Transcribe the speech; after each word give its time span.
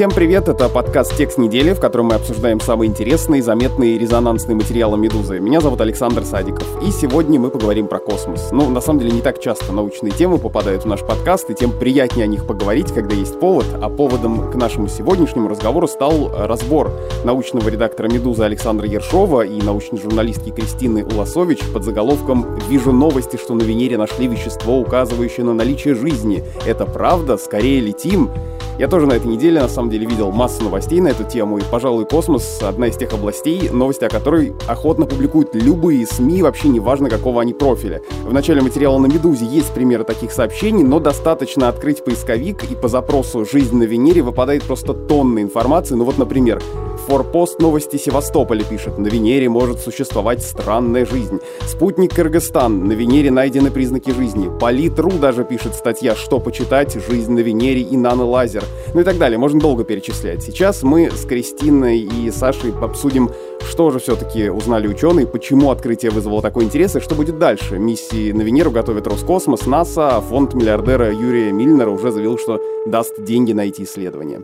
Всем 0.00 0.12
привет, 0.12 0.48
это 0.48 0.70
подкаст 0.70 1.14
«Текст 1.14 1.36
недели», 1.36 1.74
в 1.74 1.78
котором 1.78 2.06
мы 2.06 2.14
обсуждаем 2.14 2.58
самые 2.58 2.88
интересные, 2.88 3.42
заметные 3.42 3.96
и 3.96 3.98
резонансные 3.98 4.56
материалы 4.56 4.96
«Медузы». 4.96 5.40
Меня 5.40 5.60
зовут 5.60 5.82
Александр 5.82 6.24
Садиков, 6.24 6.66
и 6.82 6.90
сегодня 6.90 7.38
мы 7.38 7.50
поговорим 7.50 7.86
про 7.86 7.98
космос. 7.98 8.48
Ну, 8.50 8.70
на 8.70 8.80
самом 8.80 9.00
деле, 9.00 9.12
не 9.12 9.20
так 9.20 9.42
часто 9.42 9.74
научные 9.74 10.10
темы 10.10 10.38
попадают 10.38 10.84
в 10.84 10.86
наш 10.86 11.00
подкаст, 11.00 11.50
и 11.50 11.54
тем 11.54 11.70
приятнее 11.70 12.24
о 12.24 12.28
них 12.28 12.46
поговорить, 12.46 12.90
когда 12.94 13.14
есть 13.14 13.38
повод. 13.38 13.66
А 13.78 13.90
поводом 13.90 14.50
к 14.50 14.54
нашему 14.54 14.88
сегодняшнему 14.88 15.50
разговору 15.50 15.86
стал 15.86 16.30
разбор 16.34 16.90
научного 17.24 17.68
редактора 17.68 18.08
«Медузы» 18.08 18.42
Александра 18.44 18.88
Ершова 18.88 19.42
и 19.42 19.60
научной 19.60 19.98
журналистки 19.98 20.48
Кристины 20.48 21.04
Уласович 21.04 21.60
под 21.74 21.84
заголовком 21.84 22.58
«Вижу 22.70 22.90
новости, 22.92 23.36
что 23.36 23.52
на 23.52 23.64
Венере 23.64 23.98
нашли 23.98 24.28
вещество, 24.28 24.78
указывающее 24.78 25.44
на 25.44 25.52
наличие 25.52 25.94
жизни. 25.94 26.42
Это 26.64 26.86
правда? 26.86 27.36
Скорее 27.36 27.80
летим!» 27.80 28.30
Я 28.78 28.88
тоже 28.88 29.06
на 29.06 29.12
этой 29.12 29.26
неделе, 29.26 29.60
на 29.60 29.68
самом 29.68 29.90
деле, 29.90 30.06
видел 30.06 30.32
массу 30.32 30.64
новостей 30.64 31.00
на 31.00 31.08
эту 31.08 31.24
тему, 31.24 31.58
и, 31.58 31.62
пожалуй, 31.70 32.06
космос— 32.06 32.60
одна 32.62 32.86
из 32.86 32.96
тех 32.96 33.12
областей, 33.12 33.68
новости 33.70 34.04
о 34.04 34.08
которой 34.08 34.54
охотно 34.68 35.06
публикуют 35.06 35.54
любые 35.54 36.06
СМИ, 36.06 36.42
вообще 36.42 36.68
неважно, 36.68 37.10
какого 37.10 37.42
они 37.42 37.52
профиля. 37.52 38.00
В 38.24 38.32
начале 38.32 38.62
материала 38.62 38.98
на 38.98 39.06
«Медузе» 39.06 39.44
есть 39.44 39.72
примеры 39.72 40.04
таких 40.04 40.32
сообщений, 40.32 40.82
но 40.82 40.98
достаточно 40.98 41.68
открыть 41.68 42.04
поисковик, 42.04 42.64
и 42.70 42.74
по 42.74 42.88
запросу 42.88 43.44
«Жизнь 43.44 43.76
на 43.76 43.84
Венере» 43.84 44.22
выпадает 44.22 44.62
просто 44.62 44.94
тонны 44.94 45.40
информации. 45.40 45.94
Ну 45.94 46.04
вот, 46.04 46.16
например, 46.16 46.62
Форпост 47.10 47.58
новости 47.58 47.96
Севастополя 47.96 48.62
пишет, 48.62 48.96
на 48.96 49.08
Венере 49.08 49.48
может 49.48 49.80
существовать 49.80 50.44
странная 50.44 51.04
жизнь. 51.04 51.40
Спутник 51.66 52.14
Кыргызстан, 52.14 52.86
на 52.86 52.92
Венере 52.92 53.32
найдены 53.32 53.72
признаки 53.72 54.10
жизни. 54.10 54.48
Политру 54.60 55.10
даже 55.10 55.42
пишет 55.42 55.74
статья, 55.74 56.14
что 56.14 56.38
почитать, 56.38 56.94
жизнь 56.94 57.32
на 57.32 57.40
Венере 57.40 57.80
и 57.80 57.96
нанолазер. 57.96 58.62
Ну 58.94 59.00
и 59.00 59.02
так 59.02 59.18
далее, 59.18 59.38
можно 59.38 59.58
долго 59.58 59.82
перечислять. 59.82 60.44
Сейчас 60.44 60.84
мы 60.84 61.10
с 61.10 61.24
Кристиной 61.24 61.98
и 61.98 62.30
Сашей 62.30 62.72
обсудим, 62.80 63.28
что 63.68 63.90
же 63.90 63.98
все-таки 63.98 64.48
узнали 64.48 64.86
ученые, 64.86 65.26
почему 65.26 65.72
открытие 65.72 66.12
вызвало 66.12 66.42
такой 66.42 66.62
интерес 66.62 66.94
и 66.94 67.00
что 67.00 67.16
будет 67.16 67.40
дальше. 67.40 67.76
Миссии 67.76 68.30
на 68.30 68.42
Венеру 68.42 68.70
готовит 68.70 69.08
Роскосмос, 69.08 69.66
НАСА, 69.66 70.16
а 70.16 70.20
фонд 70.20 70.54
миллиардера 70.54 71.10
Юрия 71.10 71.50
Мильнера 71.50 71.90
уже 71.90 72.12
заявил, 72.12 72.38
что 72.38 72.60
даст 72.86 73.20
деньги 73.20 73.52
на 73.52 73.62
эти 73.62 73.82
исследования. 73.82 74.42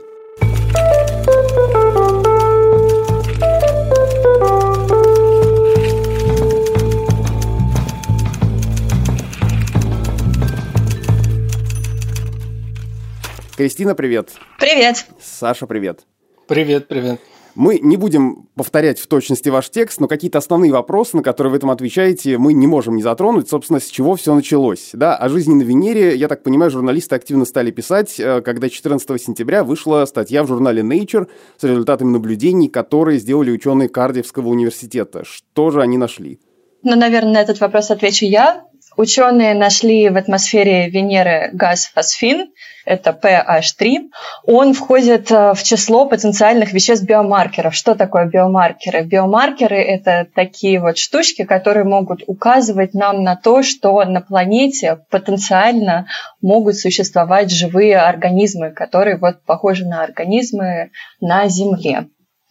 Кристина, 13.56 13.94
привет. 13.94 14.32
Привет. 14.58 15.06
Саша, 15.18 15.66
привет. 15.66 16.00
Привет, 16.46 16.88
привет. 16.88 17.20
Мы 17.54 17.78
не 17.78 17.96
будем 17.96 18.48
повторять 18.54 18.98
в 18.98 19.06
точности 19.06 19.48
ваш 19.48 19.70
текст, 19.70 19.98
но 19.98 20.08
какие-то 20.08 20.36
основные 20.36 20.70
вопросы, 20.72 21.16
на 21.16 21.22
которые 21.22 21.52
вы 21.52 21.58
там 21.58 21.70
отвечаете, 21.70 22.36
мы 22.36 22.52
не 22.52 22.66
можем 22.66 22.96
не 22.96 23.02
затронуть. 23.02 23.48
Собственно, 23.48 23.80
с 23.80 23.86
чего 23.86 24.14
все 24.14 24.34
началось. 24.34 24.90
Да, 24.92 25.16
о 25.16 25.30
жизни 25.30 25.54
на 25.54 25.62
Венере, 25.62 26.14
я 26.16 26.28
так 26.28 26.42
понимаю, 26.42 26.70
журналисты 26.70 27.14
активно 27.14 27.46
стали 27.46 27.70
писать, 27.70 28.20
э, 28.20 28.42
когда 28.42 28.68
14 28.68 29.18
сентября 29.18 29.64
вышла 29.64 30.04
статья 30.04 30.42
в 30.42 30.48
журнале 30.48 30.82
Nature 30.82 31.26
с 31.56 31.64
результатами 31.64 32.10
наблюдений, 32.10 32.68
которые 32.68 33.18
сделали 33.18 33.50
ученые 33.50 33.88
Кардиевского 33.88 34.48
университета. 34.48 35.24
Что 35.24 35.70
же 35.70 35.80
они 35.80 35.96
нашли? 35.96 36.40
Ну, 36.82 36.94
наверное, 36.94 37.32
на 37.32 37.40
этот 37.40 37.58
вопрос 37.60 37.90
отвечу 37.90 38.26
я. 38.26 38.66
Ученые 38.96 39.54
нашли 39.54 40.08
в 40.08 40.16
атмосфере 40.16 40.88
Венеры 40.88 41.50
газ 41.52 41.86
фосфин, 41.94 42.50
это 42.86 43.10
PH3. 43.10 44.10
Он 44.44 44.72
входит 44.72 45.30
э, 45.30 45.52
в 45.54 45.62
число 45.62 46.06
потенциальных 46.06 46.72
веществ 46.72 47.04
биомаркеров. 47.04 47.74
Что 47.74 47.94
такое 47.94 48.26
биомаркеры? 48.26 49.02
Биомаркеры– 49.02 49.76
это 49.76 50.26
такие 50.32 50.80
вот 50.80 50.96
штучки, 50.96 51.44
которые 51.44 51.84
могут 51.84 52.22
указывать 52.26 52.94
нам 52.94 53.22
на 53.22 53.36
то, 53.36 53.62
что 53.62 54.02
на 54.04 54.20
планете 54.20 55.00
потенциально 55.10 56.06
могут 56.40 56.76
существовать 56.76 57.50
живые 57.50 57.98
организмы, 57.98 58.70
которые 58.70 59.18
вот 59.18 59.42
похожи 59.44 59.84
на 59.84 60.02
организмы 60.04 60.90
на 61.20 61.48
Земле. 61.48 62.06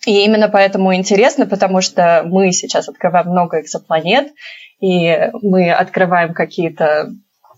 И 0.05 0.23
именно 0.23 0.49
поэтому 0.49 0.93
интересно, 0.95 1.45
потому 1.45 1.81
что 1.81 2.23
мы 2.25 2.51
сейчас 2.51 2.87
открываем 2.87 3.29
много 3.29 3.61
экзопланет, 3.61 4.33
и 4.79 5.31
мы 5.41 5.71
открываем 5.71 6.33
какие-то 6.33 7.09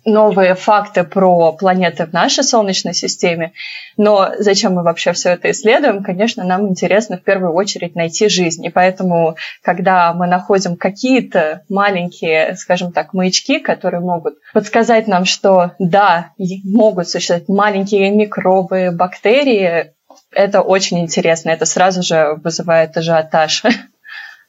новые 0.08 0.56
факты 0.56 1.04
про 1.04 1.52
планеты 1.52 2.06
в 2.06 2.14
нашей 2.14 2.44
Солнечной 2.44 2.94
системе. 2.94 3.52
Но 3.98 4.32
зачем 4.40 4.74
мы 4.76 4.84
вообще 4.84 5.12
все 5.12 5.32
это 5.32 5.52
исследуем? 5.52 6.02
Конечно, 6.02 6.46
нам 6.46 6.70
интересно 6.70 7.18
в 7.18 7.24
первую 7.24 7.54
очередь 7.54 7.96
найти 7.96 8.30
жизнь. 8.30 8.66
И 8.66 8.70
поэтому, 8.70 9.36
когда 9.62 10.14
мы 10.14 10.28
находим 10.28 10.78
какие-то 10.78 11.64
маленькие, 11.68 12.56
скажем 12.56 12.94
так, 12.94 13.14
маячки, 13.14 13.60
которые 13.60 14.00
могут 14.00 14.36
подсказать 14.54 15.08
нам, 15.08 15.26
что 15.26 15.72
да, 15.78 16.32
могут 16.64 17.10
существовать 17.10 17.50
маленькие 17.50 18.10
микробы, 18.12 18.92
бактерии, 18.94 19.92
это 20.32 20.62
очень 20.62 21.00
интересно. 21.00 21.50
Это 21.50 21.66
сразу 21.66 22.04
же 22.04 22.40
вызывает 22.44 22.96
ажиотаж. 22.98 23.64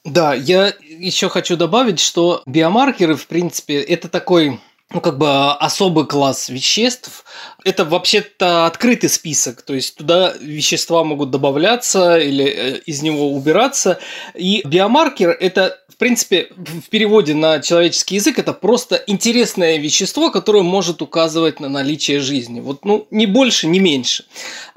Да, 0.04 0.32
я 0.32 0.72
еще 0.80 1.28
хочу 1.28 1.56
добавить, 1.56 2.00
что 2.00 2.42
биомаркеры, 2.46 3.16
в 3.16 3.26
принципе, 3.26 3.80
это 3.80 4.08
такой 4.08 4.60
ну, 4.90 5.02
как 5.02 5.18
бы 5.18 5.52
особый 5.52 6.06
класс 6.06 6.48
веществ. 6.48 7.24
Это 7.62 7.84
вообще-то 7.84 8.66
открытый 8.66 9.10
список, 9.10 9.62
то 9.62 9.74
есть 9.74 9.96
туда 9.96 10.32
вещества 10.40 11.04
могут 11.04 11.30
добавляться 11.30 12.18
или 12.18 12.44
э, 12.46 12.78
из 12.86 13.02
него 13.02 13.32
убираться. 13.32 13.98
И 14.34 14.62
биомаркер– 14.64 15.30
это, 15.40 15.78
принципе, 15.98 16.48
в 16.56 16.88
переводе 16.88 17.34
на 17.34 17.60
человеческий 17.60 18.14
язык, 18.14 18.38
это 18.38 18.52
просто 18.52 19.02
интересное 19.06 19.78
вещество, 19.78 20.30
которое 20.30 20.62
может 20.62 21.02
указывать 21.02 21.60
на 21.60 21.68
наличие 21.68 22.20
жизни. 22.20 22.60
Вот, 22.60 22.84
ну, 22.84 23.06
не 23.10 23.26
больше, 23.26 23.66
не 23.66 23.80
меньше. 23.80 24.24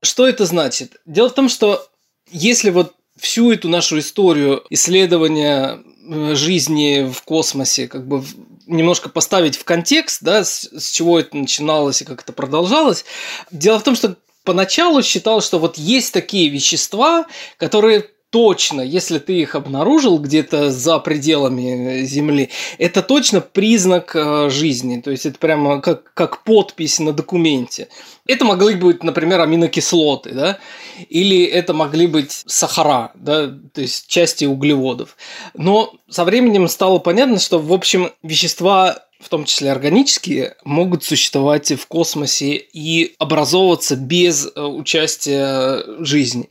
Что 0.01 0.27
это 0.27 0.45
значит? 0.45 0.97
Дело 1.05 1.29
в 1.29 1.33
том, 1.33 1.47
что 1.47 1.87
если 2.31 2.69
вот 2.69 2.93
всю 3.17 3.51
эту 3.51 3.69
нашу 3.69 3.99
историю 3.99 4.63
исследования 4.69 5.79
э, 6.09 6.35
жизни 6.35 7.11
в 7.11 7.21
космосе 7.21 7.87
как 7.87 8.07
бы 8.07 8.23
немножко 8.65 9.09
поставить 9.09 9.57
в 9.57 9.63
контекст, 9.63 10.23
да, 10.23 10.43
с, 10.43 10.69
с 10.71 10.91
чего 10.91 11.19
это 11.19 11.37
начиналось 11.37 12.01
и 12.01 12.05
как 12.05 12.23
это 12.23 12.33
продолжалось. 12.33 13.05
Дело 13.51 13.79
в 13.79 13.83
том, 13.83 13.95
что 13.95 14.15
поначалу 14.43 15.03
считал, 15.03 15.41
что 15.41 15.59
вот 15.59 15.77
есть 15.77 16.13
такие 16.13 16.49
вещества, 16.49 17.27
которые 17.57 18.09
точно, 18.31 18.81
если 18.81 19.19
ты 19.19 19.41
их 19.41 19.55
обнаружил 19.55 20.17
где-то 20.17 20.71
за 20.71 20.99
пределами 20.99 22.03
Земли, 22.05 22.49
это 22.77 23.03
точно 23.03 23.41
признак 23.41 24.15
э, 24.15 24.49
жизни. 24.49 25.01
То 25.01 25.11
есть 25.11 25.25
это 25.25 25.37
прямо 25.37 25.81
как, 25.81 26.13
как 26.13 26.43
подпись 26.43 26.99
на 26.99 27.11
документе. 27.11 27.89
Это 28.25 28.45
могли 28.45 28.75
быть, 28.75 29.03
например, 29.03 29.41
аминокислоты, 29.41 30.31
да, 30.31 30.59
или 31.09 31.43
это 31.43 31.73
могли 31.73 32.07
быть 32.07 32.43
сахара, 32.47 33.11
да, 33.15 33.47
то 33.47 33.81
есть 33.81 34.07
части 34.07 34.45
углеводов. 34.45 35.17
Но 35.53 35.93
со 36.09 36.23
временем 36.23 36.69
стало 36.69 36.99
понятно, 36.99 37.37
что, 37.37 37.59
в 37.59 37.73
общем, 37.73 38.11
вещества 38.23 39.03
в 39.21 39.29
том 39.29 39.45
числе 39.45 39.71
органические, 39.71 40.55
могут 40.63 41.03
существовать 41.03 41.71
в 41.71 41.87
космосе 41.87 42.55
и 42.55 43.15
образовываться 43.19 43.95
без 43.95 44.47
э, 44.47 44.61
участия 44.61 45.83
жизни. 46.03 46.49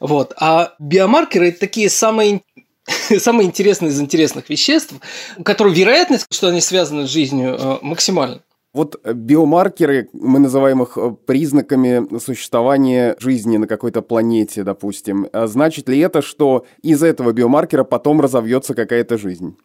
Вот. 0.00 0.34
А 0.36 0.74
биомаркеры– 0.78 1.48
это 1.48 1.60
такие 1.60 1.90
самые 1.90 2.42
самые 3.18 3.46
интересные 3.46 3.90
из 3.90 4.00
интересных 4.00 4.48
веществ, 4.48 4.94
у 5.36 5.42
которых 5.42 5.76
вероятность, 5.76 6.26
что 6.30 6.48
они 6.48 6.60
связаны 6.60 7.06
с 7.06 7.10
жизнью, 7.10 7.56
э, 7.58 7.78
максимальна. 7.82 8.42
Вот 8.74 8.98
биомаркеры, 9.04 10.08
мы 10.14 10.38
называем 10.38 10.82
их 10.82 10.96
э, 10.96 11.14
признаками 11.26 12.18
существования 12.18 13.16
жизни 13.18 13.58
на 13.58 13.66
какой-то 13.66 14.00
планете, 14.00 14.64
допустим. 14.64 15.28
А 15.32 15.46
значит 15.46 15.88
ли 15.88 15.98
это, 15.98 16.22
что 16.22 16.64
из 16.82 17.02
этого 17.02 17.32
биомаркера 17.32 17.84
потом 17.84 18.20
разовьется 18.20 18.74
какая-то 18.74 19.18
жизнь? 19.18 19.56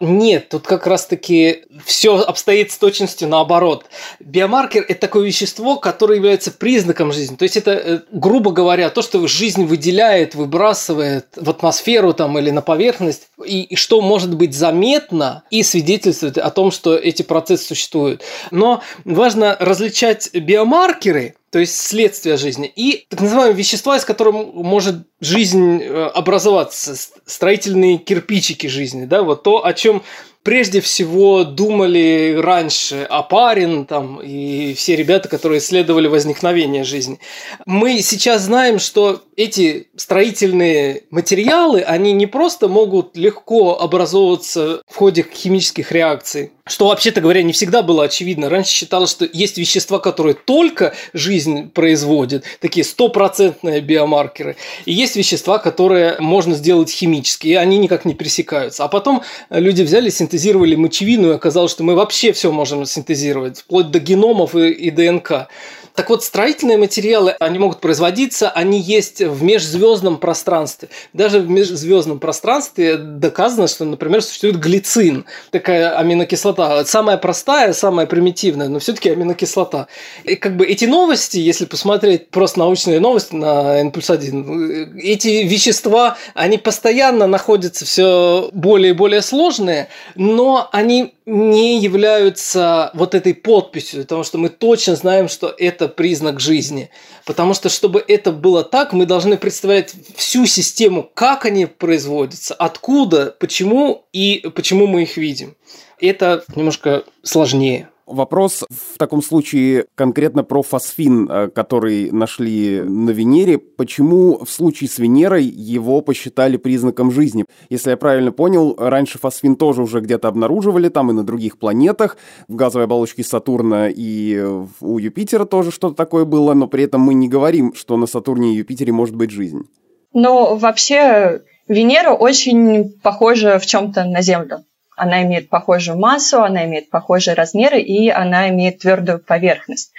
Нет, 0.00 0.48
тут 0.48 0.66
как 0.66 0.86
раз-таки 0.86 1.64
все 1.84 2.16
обстоит 2.16 2.72
с 2.72 2.78
точностью 2.78 3.28
наоборот. 3.28 3.84
Биомаркер– 4.18 4.82
это 4.88 4.98
такое 4.98 5.26
вещество, 5.26 5.76
которое 5.76 6.16
является 6.16 6.50
признаком 6.50 7.12
жизни. 7.12 7.36
То 7.36 7.42
есть 7.42 7.58
это, 7.58 7.72
э, 7.72 8.00
грубо 8.10 8.50
говоря, 8.50 8.88
то, 8.88 9.02
что 9.02 9.26
жизнь 9.26 9.66
выделяет, 9.66 10.34
выбрасывает 10.34 11.26
в 11.36 11.50
атмосферу 11.50 12.14
там, 12.14 12.38
или 12.38 12.50
на 12.50 12.62
поверхность, 12.62 13.28
и, 13.44 13.60
и 13.60 13.76
что 13.76 14.00
может 14.00 14.34
быть 14.34 14.54
заметно 14.54 15.42
и 15.50 15.62
свидетельствует 15.62 16.38
о 16.38 16.50
том, 16.50 16.70
что 16.70 16.96
эти 16.96 17.20
процессы 17.22 17.66
существуют. 17.66 18.22
Но 18.50 18.82
важно 19.04 19.54
различать 19.60 20.30
биомаркеры 20.32 21.34
то 21.50 21.58
есть 21.58 21.76
следствие 21.76 22.36
жизни, 22.36 22.72
и 22.74 23.06
так 23.08 23.20
называемые 23.20 23.56
вещества, 23.56 23.96
из 23.96 24.04
которых 24.04 24.54
может 24.54 25.06
жизнь 25.20 25.82
э, 25.82 26.06
образоваться, 26.06 26.94
строительные 27.26 27.98
кирпичики 27.98 28.68
жизни, 28.68 29.04
да, 29.04 29.22
вот 29.22 29.42
то, 29.42 29.64
о 29.66 29.72
чем 29.74 30.02
прежде 30.42 30.80
всего 30.80 31.44
думали 31.44 32.36
раньше 32.38 33.06
Апарин 33.08 33.84
там, 33.84 34.20
и 34.22 34.74
все 34.74 34.96
ребята, 34.96 35.28
которые 35.28 35.58
исследовали 35.58 36.08
возникновение 36.08 36.84
жизни. 36.84 37.18
Мы 37.66 38.00
сейчас 38.00 38.42
знаем, 38.42 38.78
что 38.78 39.22
эти 39.36 39.88
строительные 39.96 41.04
материалы, 41.10 41.80
они 41.82 42.12
не 42.12 42.26
просто 42.26 42.68
могут 42.68 43.16
легко 43.16 43.78
образовываться 43.80 44.82
в 44.88 44.96
ходе 44.96 45.26
химических 45.32 45.92
реакций, 45.92 46.52
что, 46.66 46.88
вообще-то 46.88 47.20
говоря, 47.20 47.42
не 47.42 47.52
всегда 47.52 47.82
было 47.82 48.04
очевидно. 48.04 48.48
Раньше 48.48 48.72
считалось, 48.72 49.10
что 49.10 49.28
есть 49.30 49.58
вещества, 49.58 49.98
которые 49.98 50.34
только 50.34 50.94
жизнь 51.12 51.70
производит, 51.70 52.44
такие 52.60 52.84
стопроцентные 52.84 53.80
биомаркеры, 53.80 54.56
и 54.84 54.92
есть 54.92 55.16
вещества, 55.16 55.58
которые 55.58 56.16
можно 56.18 56.54
сделать 56.54 56.90
химически, 56.90 57.48
и 57.48 57.54
они 57.54 57.78
никак 57.78 58.04
не 58.04 58.14
пересекаются. 58.14 58.84
А 58.84 58.88
потом 58.88 59.22
люди 59.50 59.82
взяли, 59.82 60.10
синтезировали 60.10 60.29
мочевину, 60.76 61.30
и 61.30 61.34
оказалось, 61.34 61.72
что 61.72 61.84
мы 61.84 61.94
вообще 61.94 62.32
все 62.32 62.52
можем 62.52 62.84
синтезировать, 62.86 63.58
вплоть 63.58 63.90
до 63.90 63.98
геномов 63.98 64.54
и, 64.54 64.70
и 64.70 64.90
ДНК. 64.90 65.48
Так 65.94 66.08
вот, 66.10 66.24
строительные 66.24 66.78
материалы, 66.78 67.34
они 67.40 67.58
могут 67.58 67.80
производиться, 67.80 68.50
они 68.50 68.80
есть 68.80 69.20
в 69.20 69.42
межзвездном 69.42 70.18
пространстве. 70.18 70.88
Даже 71.12 71.40
в 71.40 71.50
межзвездном 71.50 72.18
пространстве 72.18 72.96
доказано, 72.96 73.68
что, 73.68 73.84
например, 73.84 74.22
существует 74.22 74.56
глицин, 74.56 75.24
такая 75.50 75.96
аминокислота. 75.96 76.84
Самая 76.84 77.16
простая, 77.16 77.72
самая 77.72 78.06
примитивная, 78.06 78.68
но 78.68 78.78
все-таки 78.78 79.10
аминокислота. 79.10 79.88
И 80.24 80.36
как 80.36 80.56
бы 80.56 80.66
эти 80.66 80.84
новости, 80.84 81.38
если 81.38 81.64
посмотреть 81.64 82.30
просто 82.30 82.60
научные 82.60 83.00
новости 83.00 83.34
на 83.34 83.78
N 83.80 83.92
1, 83.94 84.98
эти 85.02 85.44
вещества, 85.44 86.16
они 86.34 86.58
постоянно 86.58 87.26
находятся 87.26 87.84
все 87.84 88.50
более 88.52 88.90
и 88.90 88.96
более 88.96 89.22
сложные, 89.22 89.88
но 90.14 90.68
они 90.72 91.14
не 91.30 91.78
являются 91.78 92.90
вот 92.94 93.14
этой 93.14 93.34
подписью, 93.34 94.02
потому 94.02 94.24
что 94.24 94.36
мы 94.36 94.48
точно 94.48 94.96
знаем, 94.96 95.28
что 95.28 95.54
это 95.56 95.88
признак 95.88 96.40
жизни. 96.40 96.90
Потому 97.24 97.54
что, 97.54 97.68
чтобы 97.68 98.04
это 98.06 98.32
было 98.32 98.64
так, 98.64 98.92
мы 98.92 99.06
должны 99.06 99.36
представлять 99.36 99.94
всю 100.16 100.46
систему, 100.46 101.08
как 101.14 101.44
они 101.44 101.66
производятся, 101.66 102.54
откуда, 102.54 103.34
почему 103.38 104.06
и 104.12 104.50
почему 104.54 104.86
мы 104.86 105.02
их 105.02 105.16
видим. 105.16 105.56
Это 106.00 106.44
немножко 106.56 107.04
сложнее. 107.22 107.88
Вопрос 108.10 108.64
в 108.68 108.98
таком 108.98 109.22
случае 109.22 109.86
конкретно 109.94 110.42
про 110.42 110.62
фосфин, 110.62 111.30
э, 111.30 111.48
который 111.48 112.10
нашли 112.10 112.82
на 112.82 113.10
Венере. 113.10 113.58
Почему 113.58 114.44
в 114.44 114.50
случае 114.50 114.90
с 114.90 114.98
Венерой 114.98 115.44
его 115.44 116.00
посчитали 116.00 116.56
признаком 116.56 117.12
жизни? 117.12 117.44
Если 117.68 117.90
я 117.90 117.96
правильно 117.96 118.32
понял, 118.32 118.74
раньше 118.76 119.18
фосфин 119.18 119.54
тоже 119.54 119.82
уже 119.82 120.00
где-то 120.00 120.26
обнаруживали, 120.26 120.88
там 120.88 121.10
и 121.10 121.14
на 121.14 121.22
других 121.22 121.56
планетах, 121.58 122.16
в 122.48 122.56
газовой 122.56 122.86
оболочке 122.86 123.22
Сатурна 123.22 123.88
и 123.88 124.44
у 124.80 124.98
Юпитера 124.98 125.44
тоже 125.44 125.70
что-то 125.70 125.94
такое 125.94 126.24
было, 126.24 126.52
но 126.54 126.66
при 126.66 126.84
этом 126.84 127.02
мы 127.02 127.14
не 127.14 127.28
говорим, 127.28 127.74
что 127.74 127.96
на 127.96 128.06
Сатурне 128.06 128.54
и 128.54 128.56
Юпитере 128.56 128.92
может 128.92 129.14
быть 129.14 129.30
жизнь. 129.30 129.68
Ну, 130.12 130.56
вообще, 130.56 131.42
Венера 131.68 132.10
очень 132.10 132.90
похожа 133.02 133.60
в 133.60 133.66
чем-то 133.66 134.04
на 134.04 134.20
Землю. 134.20 134.64
Она 135.00 135.22
имеет 135.22 135.48
похожую 135.48 135.98
массу, 135.98 136.42
она 136.42 136.66
имеет 136.66 136.90
похожие 136.90 137.34
размеры 137.34 137.80
и 137.80 138.10
она 138.10 138.50
имеет 138.50 138.80
твердую 138.80 139.18
поверхность. 139.18 139.92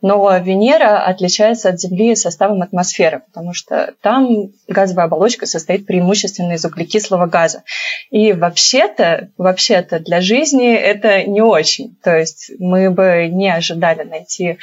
Но 0.00 0.34
Венера 0.38 1.04
отличается 1.04 1.68
от 1.68 1.78
Земли 1.78 2.16
составом 2.16 2.62
атмосферы, 2.62 3.22
потому 3.26 3.52
что 3.52 3.92
там 4.00 4.52
газовая 4.66 5.04
оболочка 5.04 5.44
состоит 5.44 5.84
преимущественно 5.86 6.54
из 6.54 6.64
углекислого 6.64 7.26
газа. 7.26 7.64
И 8.10 8.32
вообще-то, 8.32 9.28
вообще-то 9.36 10.00
для 10.00 10.22
жизни 10.22 10.74
это 10.74 11.24
не 11.24 11.42
очень. 11.42 11.96
То 12.02 12.16
есть 12.16 12.52
мы 12.58 12.90
бы 12.90 13.28
не 13.30 13.52
ожидали 13.52 14.04
найти 14.04 14.58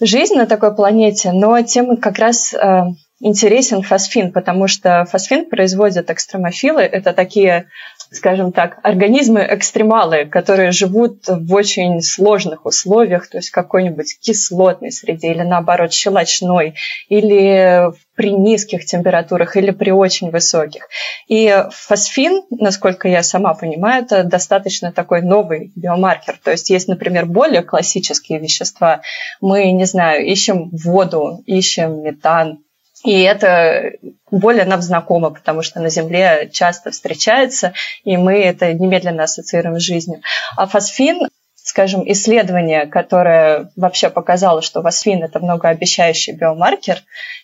жизнь 0.00 0.34
на 0.34 0.46
такой 0.46 0.74
планете, 0.74 1.32
но 1.32 1.60
тем 1.62 1.96
как 1.96 2.18
раз 2.18 2.52
э, 2.52 2.82
интересен 3.22 3.82
фосфин, 3.82 4.32
потому 4.32 4.66
что 4.66 5.04
фосфин 5.04 5.48
производят 5.48 6.10
экстремофилы. 6.10 6.82
Это 6.82 7.12
такие 7.12 7.68
скажем 8.12 8.52
так, 8.52 8.78
организмы-экстремалы, 8.82 10.26
которые 10.26 10.70
живут 10.72 11.24
в 11.26 11.54
очень 11.54 12.00
сложных 12.02 12.66
условиях, 12.66 13.28
то 13.28 13.38
есть 13.38 13.50
какой-нибудь 13.50 14.18
кислотной 14.20 14.92
среде 14.92 15.32
или 15.32 15.42
наоборот 15.42 15.92
щелочной, 15.92 16.74
или 17.08 17.92
при 18.14 18.30
низких 18.30 18.84
температурах 18.84 19.56
или 19.56 19.70
при 19.70 19.90
очень 19.90 20.30
высоких. 20.30 20.88
И 21.28 21.64
фосфин, 21.70 22.42
насколько 22.50 23.08
я 23.08 23.22
сама 23.22 23.54
понимаю, 23.54 24.04
это 24.04 24.22
достаточно 24.22 24.92
такой 24.92 25.22
новый 25.22 25.72
биомаркер. 25.74 26.38
То 26.42 26.50
есть 26.50 26.70
есть, 26.70 26.88
например, 26.88 27.26
более 27.26 27.62
классические 27.62 28.38
вещества. 28.38 29.00
Мы, 29.40 29.72
не 29.72 29.86
знаю, 29.86 30.26
ищем 30.26 30.70
воду, 30.72 31.42
ищем 31.46 32.02
метан, 32.02 32.58
и 33.04 33.20
это 33.20 33.92
более 34.30 34.64
нам 34.64 34.80
знакомо, 34.82 35.30
потому 35.30 35.62
что 35.62 35.80
на 35.80 35.90
Земле 35.90 36.48
часто 36.52 36.90
встречается, 36.90 37.72
и 38.04 38.16
мы 38.16 38.40
это 38.42 38.72
немедленно 38.72 39.24
ассоциируем 39.24 39.78
с 39.78 39.82
жизнью. 39.82 40.22
А 40.56 40.66
фосфин 40.66 41.28
скажем, 41.64 42.02
исследование, 42.10 42.86
которое 42.86 43.70
вообще 43.76 44.10
показало, 44.10 44.62
что 44.62 44.82
фосфин– 44.82 45.22
это 45.24 45.38
многообещающий 45.38 46.34
биомаркер, 46.34 46.98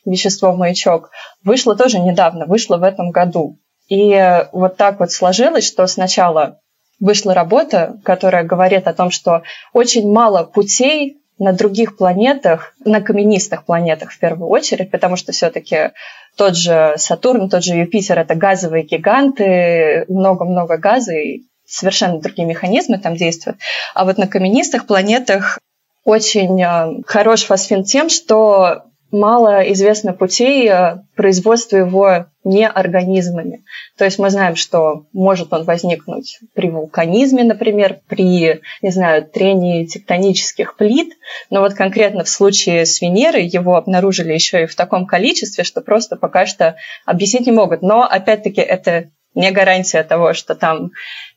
вещество-маячок, 0.05 1.11
вышло 1.45 1.77
тоже 1.77 2.01
недавно, 2.01 2.47
вышло 2.47 2.79
в 2.79 2.83
этом 2.83 3.11
году. 3.11 3.59
И 3.89 4.45
вот 4.53 4.77
так 4.77 4.99
вот 4.99 5.13
сложилось, 5.13 5.67
что 5.67 5.87
сначала 5.87 6.61
вышла 7.01 7.33
работа, 7.33 8.01
которая 8.05 8.43
говорит 8.43 8.89
о 8.89 8.93
том, 8.93 9.11
что 9.11 9.43
очень 9.73 10.11
мало 10.11 10.43
путей 10.43 11.23
на 11.39 11.53
других 11.53 11.97
планетах, 11.97 12.75
на 12.85 13.01
каменистых 13.01 13.65
планетах 13.65 14.11
в 14.11 14.19
первую 14.19 14.49
очередь, 14.49 14.91
потому 14.91 15.17
что 15.17 15.33
все-таки 15.33 15.93
тот 16.37 16.57
же 16.57 16.95
Сатурн, 16.97 17.49
тот 17.49 17.65
же 17.65 17.75
Юпитер– 17.75 18.19
это 18.21 18.35
газовые 18.35 18.85
гиганты, 18.85 20.05
много-много 20.09 20.77
газа, 20.77 21.15
и 21.15 21.43
совершенно 21.67 22.21
другие 22.21 22.47
механизмы 22.47 22.99
там 22.99 23.17
действуют. 23.17 23.59
А 23.95 24.05
вот 24.05 24.19
на 24.19 24.27
каменистых 24.27 24.87
планетах 24.87 25.59
очень 26.05 26.61
э, 26.63 27.03
хорош 27.07 27.43
фосфин 27.43 27.85
тем, 27.85 28.09
что 28.09 28.85
мало 29.11 29.61
известно 29.73 30.13
путей 30.13 30.69
э, 30.69 30.99
производства 31.17 31.77
его 31.77 32.27
не 32.45 32.67
организмами. 32.67 33.65
То 33.97 34.05
есть 34.05 34.19
мы 34.19 34.31
знаем, 34.31 34.57
что 34.57 35.07
может 35.13 35.53
он 35.53 35.65
возникнуть 35.65 36.39
при 36.55 36.71
вулканизме, 36.71 37.45
например, 37.45 38.01
при, 38.09 38.61
не 38.83 38.91
знаю, 38.91 39.25
трении 39.25 39.87
тектонических 39.87 40.77
плит, 40.77 41.13
но 41.51 41.61
вот 41.61 41.75
конкретно 41.75 42.25
в 42.25 42.29
случае 42.29 42.87
с 42.87 43.01
Венерой 43.01 43.47
его 43.47 43.77
обнаружили 43.77 44.33
еще 44.33 44.63
и 44.63 44.67
в 44.67 44.75
таком 44.75 45.07
количестве, 45.07 45.65
что 45.65 45.81
просто 45.81 46.17
пока 46.17 46.47
что 46.47 46.77
объяснить 47.05 47.47
не 47.47 47.53
могут. 47.53 47.83
Но, 47.83 48.03
опять-таки, 48.03 48.61
это 48.61 49.11
не 49.35 49.51
гарантия 49.51 50.03
того, 50.03 50.33
что 50.33 50.55
там, 50.55 50.91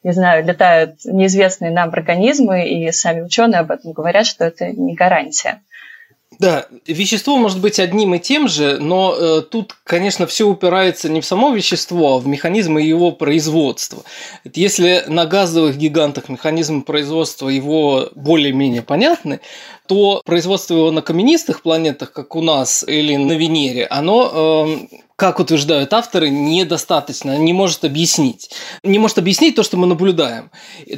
не 0.04 0.12
знаю, 0.12 0.46
летают 0.46 0.96
неизвестные 1.06 1.72
нам 1.72 1.90
организмы, 1.90 2.68
и 2.68 2.92
сами 2.92 3.22
ученые 3.22 3.60
об 3.60 3.72
этом 3.72 3.92
говорят, 3.92 4.26
что 4.26 4.46
это 4.46 4.68
не 4.68 4.96
гарантия. 4.96 5.62
Да, 6.40 6.66
вещество 6.88 7.38
может 7.38 7.60
быть 7.60 7.80
одним 7.80 8.16
и 8.16 8.20
тем 8.20 8.48
же, 8.48 8.80
но 8.80 9.14
э, 9.14 9.42
тут, 9.42 9.76
конечно, 9.84 10.26
все 10.26 10.48
упирается 10.48 11.10
не 11.10 11.20
в 11.20 11.26
само 11.26 11.52
вещество, 11.52 12.16
а 12.16 12.20
в 12.20 12.28
механизмы 12.28 12.82
его 12.82 13.12
производства. 13.12 14.04
Если 14.54 15.04
на 15.08 15.26
газовых 15.26 15.78
гигантах 15.78 16.30
механизмы 16.30 16.84
производства 16.84 17.50
его 17.50 18.10
более-менее 18.16 18.82
понятны, 18.82 19.42
то 19.88 20.22
производство 20.26 20.76
его 20.76 20.92
на 20.92 21.02
каменистых 21.02 21.62
планетах, 21.62 22.14
как 22.14 22.36
у 22.36 22.42
нас 22.42 22.84
или 22.88 23.18
на 23.18 23.34
Венере, 23.34 23.86
оно 23.86 24.88
э, 24.90 24.98
как 25.22 25.40
утверждают 25.40 25.94
авторы, 25.94 26.32
недостаточно, 26.32 27.38
не 27.38 27.54
может 27.54 27.86
объяснить. 27.86 28.50
Не 28.82 28.98
может 28.98 29.20
объяснить 29.20 29.54
то, 29.54 29.62
что 29.62 29.78
мы 29.78 29.86
наблюдаем. 29.86 30.50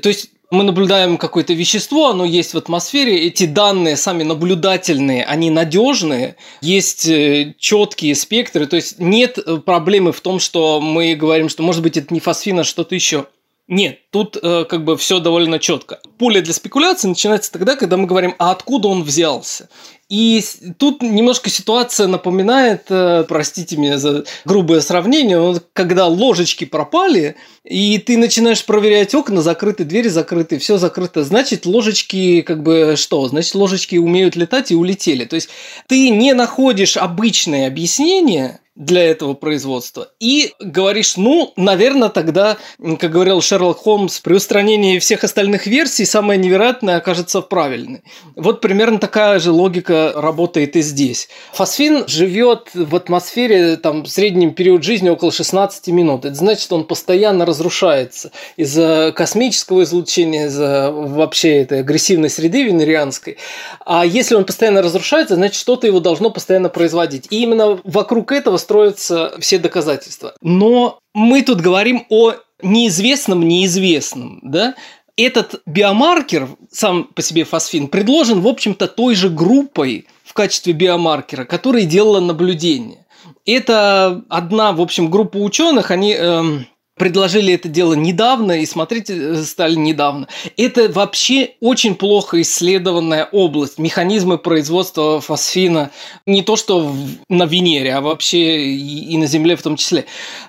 То 0.01 0.08
есть 0.08 0.30
мы 0.50 0.63
наблюдаем 0.63 1.18
какое-то 1.18 1.51
вещество, 1.51 2.08
оно 2.08 2.24
есть 2.24 2.53
в 2.53 2.58
атмосфере, 2.58 3.25
эти 3.27 3.46
данные 3.46 3.98
сами 3.98 4.24
наблюдательные, 4.24 5.25
они 5.25 5.50
надежные, 5.50 6.38
есть 6.62 7.06
э, 7.06 7.53
четкие 7.60 8.15
спектры, 8.15 8.65
то 8.65 8.77
есть 8.77 8.98
нет 8.98 9.39
э, 9.39 9.58
проблемы 9.58 10.13
в 10.13 10.22
том, 10.22 10.39
что 10.39 10.80
мы 10.80 11.15
говорим, 11.15 11.50
что 11.50 11.62
может 11.62 11.84
быть 11.84 11.98
это 11.98 12.13
не 12.13 12.22
фосфин, 12.22 12.62
а 12.62 12.63
что-то 12.63 12.96
еще. 12.96 13.25
Нет, 13.70 14.00
тут 14.12 14.38
э, 14.41 14.65
как 14.65 14.84
бы 14.84 14.98
все 14.98 15.20
довольно 15.20 15.58
четко. 15.58 16.01
Поле 16.17 16.41
для 16.41 16.53
спекуляции 16.53 17.08
начинается 17.08 17.50
тогда, 17.50 17.77
когда 17.77 17.96
мы 17.96 18.08
говорим, 18.08 18.36
а 18.38 18.51
откуда 18.51 18.89
он 18.89 19.03
взялся. 19.03 19.70
И 20.10 20.43
тут 20.77 21.01
немножко 21.01 21.50
ситуация 21.50 22.08
напоминает, 22.08 22.84
э, 22.89 23.24
простите 23.25 23.77
меня 23.77 23.98
за 23.98 24.25
грубое 24.43 24.82
сравнение, 24.82 25.39
вот 25.39 25.65
когда 25.72 26.08
ложечки 26.08 26.65
пропали, 26.65 27.38
и 27.63 28.00
ты 28.00 28.17
начинаешь 28.17 28.65
проверять 28.65 29.15
окна, 29.15 29.41
закрыты 29.41 29.86
двери, 29.86 30.10
закрыты, 30.10 30.60
все 30.60 30.77
закрыто, 30.77 31.24
значит 31.24 31.65
ложечки 31.65 32.41
как 32.41 32.63
бы 32.63 32.96
что? 32.98 33.29
Значит 33.29 33.55
ложечки 33.55 33.96
умеют 33.96 34.36
летать 34.36 34.72
и 34.72 34.75
улетели. 34.75 35.24
То 35.24 35.36
есть 35.36 35.48
ты 35.88 36.10
не 36.10 36.34
находишь 36.34 36.98
обычное 36.98 37.67
объяснение 37.67 38.60
для 38.75 39.03
этого 39.03 39.36
производства. 39.36 40.10
И 40.20 40.53
говоришь, 40.60 41.15
ну, 41.15 41.53
наверное, 41.58 42.10
тогда, 42.10 42.58
как 43.00 43.12
говорил 43.12 43.39
Шерлок 43.39 43.77
Холмс, 43.77 44.20
при 44.20 44.34
устранении 44.34 44.98
всех 44.98 45.24
остальных 45.24 45.68
версий 45.68 46.06
самое 46.06 46.39
невероятное 46.39 46.98
окажется 46.98 47.42
правильной. 47.42 48.03
Вот 48.36 48.62
примерно 48.62 48.98
такая 48.98 49.39
же 49.39 49.51
логика 49.51 50.13
работает 50.15 50.75
и 50.75 50.82
здесь. 50.82 51.30
Фосфин 51.53 52.08
живет 52.08 52.70
в 52.74 52.96
атмосфере 52.96 53.77
там, 53.77 54.03
в 54.03 54.08
среднем 54.08 54.53
период 54.53 54.84
жизни 54.84 55.10
около 55.10 55.32
16 55.32 55.88
минут. 55.89 56.25
Это 56.25 56.36
значит, 56.36 56.72
он 56.74 56.86
постоянно 56.86 57.46
разрушается 57.46 58.32
из-за 58.58 59.13
космического 59.15 59.84
излучения, 59.84 60.48
из-за 60.48 60.92
вообще 60.92 61.62
этой 61.62 61.82
агрессивной 61.82 62.32
среды 62.32 62.63
венерианской. 62.63 63.38
А 63.86 64.03
если 64.03 64.34
он 64.34 64.46
постоянно 64.46 64.82
разрушается, 64.82 65.36
значит, 65.36 65.56
что-то 65.56 65.86
его 65.86 66.00
должно 66.00 66.32
постоянно 66.32 66.70
производить. 66.70 67.27
И 67.30 67.44
именно 67.44 67.80
вокруг 67.84 68.32
этого 68.32 68.58
строятся 68.63 69.36
все 69.39 69.60
доказательства. 69.60 70.34
Но 70.41 71.00
мы 71.13 71.43
тут 71.43 71.62
говорим 71.62 72.05
о 72.10 72.34
неизвестном 72.62 73.48
неизвестном, 73.48 74.39
да? 74.41 74.75
Этот 75.15 75.62
биомаркер, 75.67 76.50
сам 76.72 77.03
по 77.03 77.22
себе 77.22 77.43
фосфин, 77.43 77.88
предложен, 77.88 78.41
в 78.41 78.48
общем-то, 78.48 78.88
той 78.88 79.13
же 79.13 79.29
группой 79.29 80.08
в 80.24 80.34
качестве 80.34 80.74
биомаркера, 80.74 81.46
которая 81.46 81.86
делала 81.86 82.20
наблюдение. 82.20 83.05
Это 83.46 84.24
одна, 84.29 84.72
в 84.72 84.82
общем, 84.82 85.12
группа 85.12 85.38
ученых, 85.38 85.91
они 85.91 86.13
эм, 86.13 86.65
предложили 86.95 87.53
это 87.53 87.69
дело 87.69 87.93
недавно 87.93 88.59
и 88.59 88.65
смотрите 88.65 89.15
э, 89.15 89.43
стали 89.43 89.75
недавно. 89.75 90.27
Это 90.57 90.89
вообще 90.89 91.51
очень 91.59 91.95
плохо 91.95 92.41
исследованная 92.41 93.25
область. 93.31 93.79
Механизмы 93.79 94.38
производства 94.38 95.19
фосфина 95.19 95.91
не 96.25 96.43
то 96.43 96.55
что 96.55 96.93
на 97.29 97.45
Венере, 97.45 97.95
а 97.95 98.01
вообще 98.01 98.67
и 98.67 99.17
на 99.17 99.25
Земле 99.25 99.55
в 99.55 99.63
том 99.63 99.75
числе. 99.75 100.05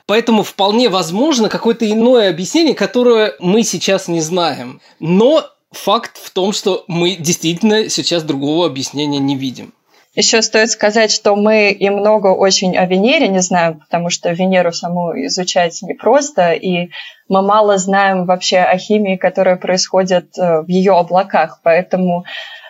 Поэтому 0.06 0.42
вполне 0.42 0.88
возможно 0.88 1.48
какое-то 1.48 1.90
иное 1.90 2.30
объяснение, 2.30 2.74
которое 2.74 3.34
мы 3.40 3.62
сейчас 3.62 4.08
не 4.08 4.20
знаем. 4.20 4.80
Но 5.00 5.44
факт 5.72 6.18
в 6.22 6.30
том, 6.30 6.52
что 6.52 6.84
мы 6.88 7.16
действительно 7.16 7.88
сейчас 7.88 8.22
другого 8.22 8.66
объяснения 8.66 9.18
не 9.18 9.36
видим. 9.36 9.72
Еще 10.14 10.42
стоит 10.42 10.70
сказать, 10.70 11.10
что 11.10 11.34
мы 11.34 11.72
и 11.72 11.90
много 11.90 12.28
очень 12.28 12.76
о 12.76 12.86
Венере 12.86 13.26
не 13.26 13.40
знаем, 13.40 13.80
потому 13.80 14.10
что 14.10 14.30
Венеру 14.30 14.72
саму 14.72 15.12
изучать 15.26 15.82
непросто, 15.82 16.52
и 16.52 16.90
мы 17.28 17.42
мало 17.42 17.78
знаем 17.78 18.24
вообще 18.24 18.58
о 18.58 18.78
химии, 18.78 19.16
которая 19.16 19.56
происходит 19.56 20.38
э, 20.38 20.60
в 20.60 20.68
ее 20.68 20.92
облаках. 20.92 21.58
Поэтому 21.64 22.24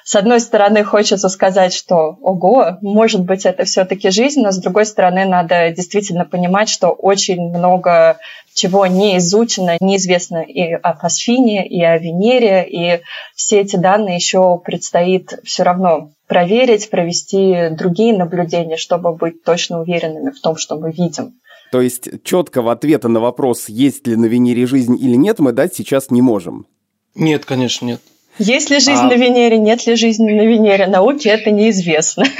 с 0.04 0.16
одной 0.16 0.40
стороны, 0.40 0.84
хочется 0.84 1.30
сказать, 1.30 1.72
что 1.72 2.18
ого, 2.20 2.76
может 2.82 3.22
быть, 3.22 3.46
это 3.46 3.64
все-таки 3.64 4.10
жизнь, 4.10 4.42
но 4.42 4.52
с 4.52 4.58
другой 4.58 4.84
стороны, 4.84 5.24
надо 5.24 5.70
действительно 5.70 6.26
понимать, 6.26 6.68
что 6.68 6.90
очень 6.90 7.48
много 7.48 8.18
чего 8.52 8.86
не 8.86 9.16
изучено, 9.16 9.78
неизвестно 9.80 10.42
и 10.42 10.74
о 10.74 10.92
фосфине, 10.92 11.66
и 11.66 11.82
о 11.82 11.96
Венере, 11.96 12.66
и 12.68 13.00
все 13.34 13.60
эти 13.60 13.76
данные 13.76 14.16
еще 14.16 14.58
предстоит 14.58 15.40
все 15.42 15.62
равно 15.62 16.10
проверить, 16.34 16.90
провести 16.90 17.68
другие 17.70 18.12
наблюдения, 18.12 18.76
чтобы 18.76 19.14
быть 19.14 19.44
точно 19.44 19.80
уверенными 19.80 20.30
в 20.30 20.40
том, 20.40 20.56
что 20.56 20.76
мы 20.76 20.90
видим. 20.90 21.34
То 21.70 21.80
есть 21.80 22.08
четкого 22.24 22.72
ответа 22.72 23.08
на 23.08 23.20
вопрос, 23.20 23.68
есть 23.68 24.08
ли 24.08 24.16
на 24.16 24.26
Венере 24.26 24.66
жизнь 24.66 24.96
или 25.00 25.14
нет, 25.14 25.38
мы 25.38 25.52
дать 25.52 25.76
сейчас 25.76 26.10
не 26.10 26.22
можем. 26.22 26.66
Нет, 27.14 27.44
конечно, 27.44 27.86
нет. 27.86 28.00
Есть 28.38 28.68
ли 28.68 28.80
жизнь 28.80 29.04
а... 29.04 29.06
на 29.06 29.14
Венере, 29.14 29.58
нет 29.58 29.86
ли 29.86 29.94
жизни 29.94 30.32
на 30.32 30.44
Венере? 30.44 30.88
Науке 30.88 31.28
это 31.28 31.52
неизвестно. 31.52 32.24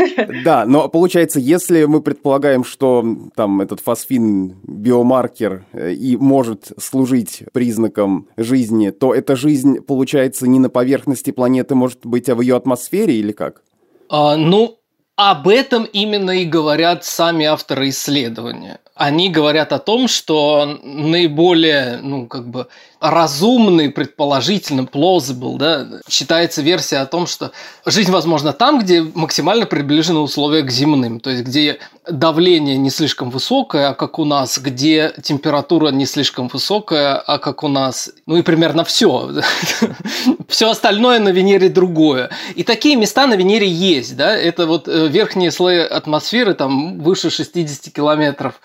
Да, 0.45 0.65
но 0.67 0.89
получается, 0.89 1.39
если 1.39 1.85
мы 1.85 2.01
предполагаем, 2.01 2.65
что 2.65 3.05
там 3.37 3.61
этот 3.61 3.81
фосфин 3.81 4.57
биомаркер 4.67 5.65
э, 5.73 5.93
и 5.93 6.17
может 6.17 6.73
служить 6.79 7.45
признаком 7.53 8.27
жизни, 8.37 8.91
то 8.91 9.15
эта 9.15 9.37
жизнь, 9.37 9.81
получается, 9.81 10.49
не 10.49 10.59
на 10.59 10.69
поверхности 10.69 11.31
планеты, 11.31 11.75
может 11.75 12.05
быть, 12.05 12.29
а 12.29 12.35
в 12.35 12.41
ее 12.41 12.57
атмосфере 12.57 13.15
или 13.15 13.33
как? 13.33 13.63
А, 14.09 14.37
ну, 14.37 14.79
об 15.17 15.49
этом 15.49 15.85
именно 15.85 16.31
и 16.33 16.45
говорят 16.45 17.05
сами 17.05 17.47
авторы 17.47 17.91
исследования. 17.91 18.81
Они 18.95 19.29
говорят 19.29 19.73
о 19.73 19.79
том, 19.79 20.09
что 20.09 20.79
наиболее, 20.83 21.99
ну, 22.03 22.27
как 22.27 22.49
бы, 22.49 22.69
разумный, 23.11 23.91
предположительно, 23.91 24.83
plausible, 24.83 25.59
да, 25.59 25.87
считается 26.09 26.63
версия 26.63 26.99
о 26.99 27.07
том, 27.07 27.27
что 27.27 27.53
жизнь 27.85 28.11
возможна 28.11 28.55
там, 28.55 28.81
где 28.81 29.03
максимально 29.03 29.67
приближены 29.67 30.21
условия 30.21 30.63
к 30.63 30.71
земным, 30.71 31.21
то 31.21 31.29
есть 31.29 31.45
где 31.45 31.79
давление 32.09 32.79
не 32.79 32.91
слишком 32.91 33.29
высокое, 33.29 33.91
а 33.91 33.95
как 33.95 34.19
у 34.19 34.25
нас, 34.25 34.59
где 34.59 35.13
температура 35.23 35.91
не 35.91 36.07
слишком 36.07 36.49
высокая, 36.49 37.17
а 37.17 37.39
как 37.39 37.63
у 37.63 37.69
нас, 37.69 38.11
ну 38.27 38.37
и 38.37 38.43
примерно 38.43 38.85
все. 38.85 39.31
все 40.49 40.71
остальное 40.71 41.19
на 41.19 41.31
Венере 41.31 41.69
другое. 41.69 42.31
И 42.55 42.63
такие 42.63 42.97
места 42.97 43.27
на 43.27 43.35
Венере 43.35 43.69
есть, 43.69 44.17
да, 44.17 44.37
это 44.37 44.67
вот 44.67 44.89
э, 44.89 45.09
верхние 45.09 45.51
слои 45.51 45.81
атмосферы, 45.81 46.55
там 46.55 47.01
выше 47.01 47.29
60 47.29 47.93
километров. 47.93 48.61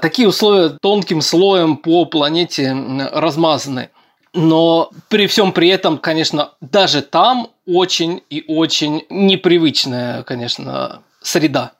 Такие 0.00 0.28
условия 0.28 0.70
тонким 0.80 1.22
слоем 1.22 1.76
по 1.76 2.04
планете 2.04 2.76
размазаны. 3.12 3.79
Но 4.32 4.90
при 5.08 5.26
всем 5.26 5.52
при 5.52 5.68
этом, 5.68 5.98
конечно, 5.98 6.52
даже 6.60 7.02
там 7.02 7.48
очень 7.66 8.22
и 8.30 8.44
очень 8.46 9.04
непривычная, 9.10 10.22
конечно, 10.22 11.02
среда. 11.20 11.72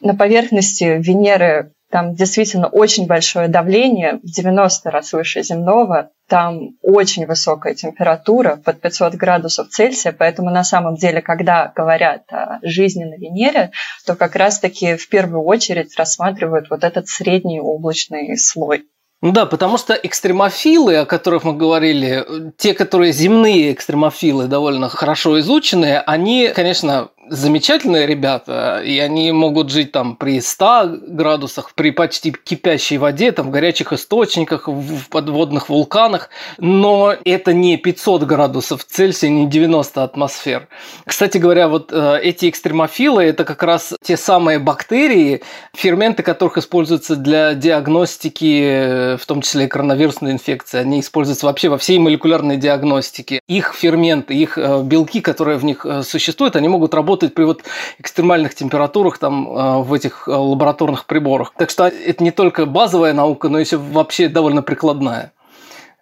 На 0.00 0.14
поверхности 0.14 0.98
Венеры 0.98 1.72
там 1.90 2.14
действительно 2.14 2.66
очень 2.66 3.06
большое 3.06 3.48
давление, 3.48 4.20
в 4.22 4.26
90 4.26 4.90
раз 4.90 5.12
выше 5.12 5.42
земного, 5.42 6.10
там 6.28 6.70
очень 6.82 7.26
высокая 7.26 7.74
температура, 7.74 8.56
под 8.56 8.80
500 8.80 9.14
градусов 9.14 9.68
Цельсия, 9.68 10.12
поэтому 10.12 10.50
на 10.50 10.64
самом 10.64 10.96
деле, 10.96 11.22
когда 11.22 11.72
говорят 11.74 12.24
о 12.32 12.58
жизни 12.62 13.04
на 13.04 13.14
Венере, 13.14 13.70
то 14.04 14.16
как 14.16 14.34
раз-таки 14.34 14.96
в 14.96 15.08
первую 15.08 15.44
очередь 15.44 15.96
рассматривают 15.96 16.70
вот 16.70 16.82
этот 16.82 17.08
средний 17.08 17.60
облачный 17.60 18.36
слой. 18.36 18.86
Ну 19.22 19.32
да, 19.32 19.46
потому 19.46 19.78
что 19.78 19.94
экстремофилы, 19.94 20.98
о 20.98 21.06
которых 21.06 21.44
мы 21.44 21.54
говорили, 21.54 22.52
те, 22.58 22.74
которые 22.74 23.12
земные 23.12 23.72
экстремофилы, 23.72 24.46
довольно 24.46 24.90
хорошо 24.90 25.40
изученные, 25.40 26.00
они, 26.00 26.52
конечно, 26.54 27.08
замечательные 27.28 28.06
ребята, 28.06 28.82
и 28.84 28.98
они 28.98 29.32
могут 29.32 29.70
жить 29.70 29.92
там 29.92 30.16
при 30.16 30.40
100 30.40 30.98
градусах, 31.08 31.72
при 31.74 31.90
почти 31.90 32.32
кипящей 32.32 32.98
воде, 32.98 33.32
там 33.32 33.48
в 33.48 33.50
горячих 33.50 33.92
источниках, 33.92 34.68
в 34.68 35.08
подводных 35.08 35.68
вулканах, 35.68 36.30
но 36.58 37.14
это 37.24 37.52
не 37.52 37.76
500 37.76 38.22
градусов 38.22 38.84
Цельсия, 38.84 39.28
не 39.28 39.46
90 39.46 40.02
атмосфер. 40.02 40.68
Кстати 41.04 41.38
говоря, 41.38 41.68
вот 41.68 41.92
э, 41.92 42.20
эти 42.22 42.48
экстремофилы– 42.48 43.24
это 43.24 43.44
как 43.44 43.62
раз 43.62 43.94
те 44.02 44.16
самые 44.16 44.58
бактерии, 44.58 45.42
ферменты 45.74 46.22
которых 46.22 46.58
используются 46.58 47.16
для 47.16 47.54
диагностики, 47.54 48.62
э, 48.62 49.16
в 49.16 49.26
том 49.26 49.42
числе 49.42 49.68
коронавирусной 49.68 50.32
инфекции. 50.32 50.78
Они 50.78 51.00
используются 51.00 51.46
вообще 51.46 51.68
во 51.68 51.78
всей 51.78 51.98
молекулярной 51.98 52.56
диагностике. 52.56 53.40
Их 53.48 53.74
ферменты, 53.74 54.34
их 54.34 54.58
э, 54.58 54.82
белки, 54.82 55.20
которые 55.20 55.58
в 55.58 55.64
них 55.64 55.84
существуют, 56.04 56.56
они 56.56 56.68
могут 56.68 56.94
работать 56.94 57.15
работает 57.16 57.34
при 57.34 57.44
вот 57.44 57.62
экстремальных 57.98 58.54
температурах 58.54 59.18
там 59.18 59.48
э, 59.48 59.82
в 59.82 59.92
этих 59.94 60.28
э, 60.28 60.30
лабораторных 60.30 61.06
приборах. 61.06 61.52
Так 61.56 61.70
что 61.70 61.86
это 61.86 62.22
не 62.22 62.30
только 62.30 62.66
базовая 62.66 63.14
наука, 63.14 63.48
но 63.48 63.58
еще 63.58 63.78
вообще 63.78 64.28
довольно 64.28 64.62
прикладная. 64.62 65.32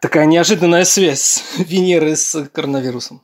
Такая 0.00 0.26
неожиданная 0.26 0.84
связь 0.84 1.44
Венеры 1.58 2.16
с 2.16 2.48
коронавирусом. 2.52 3.22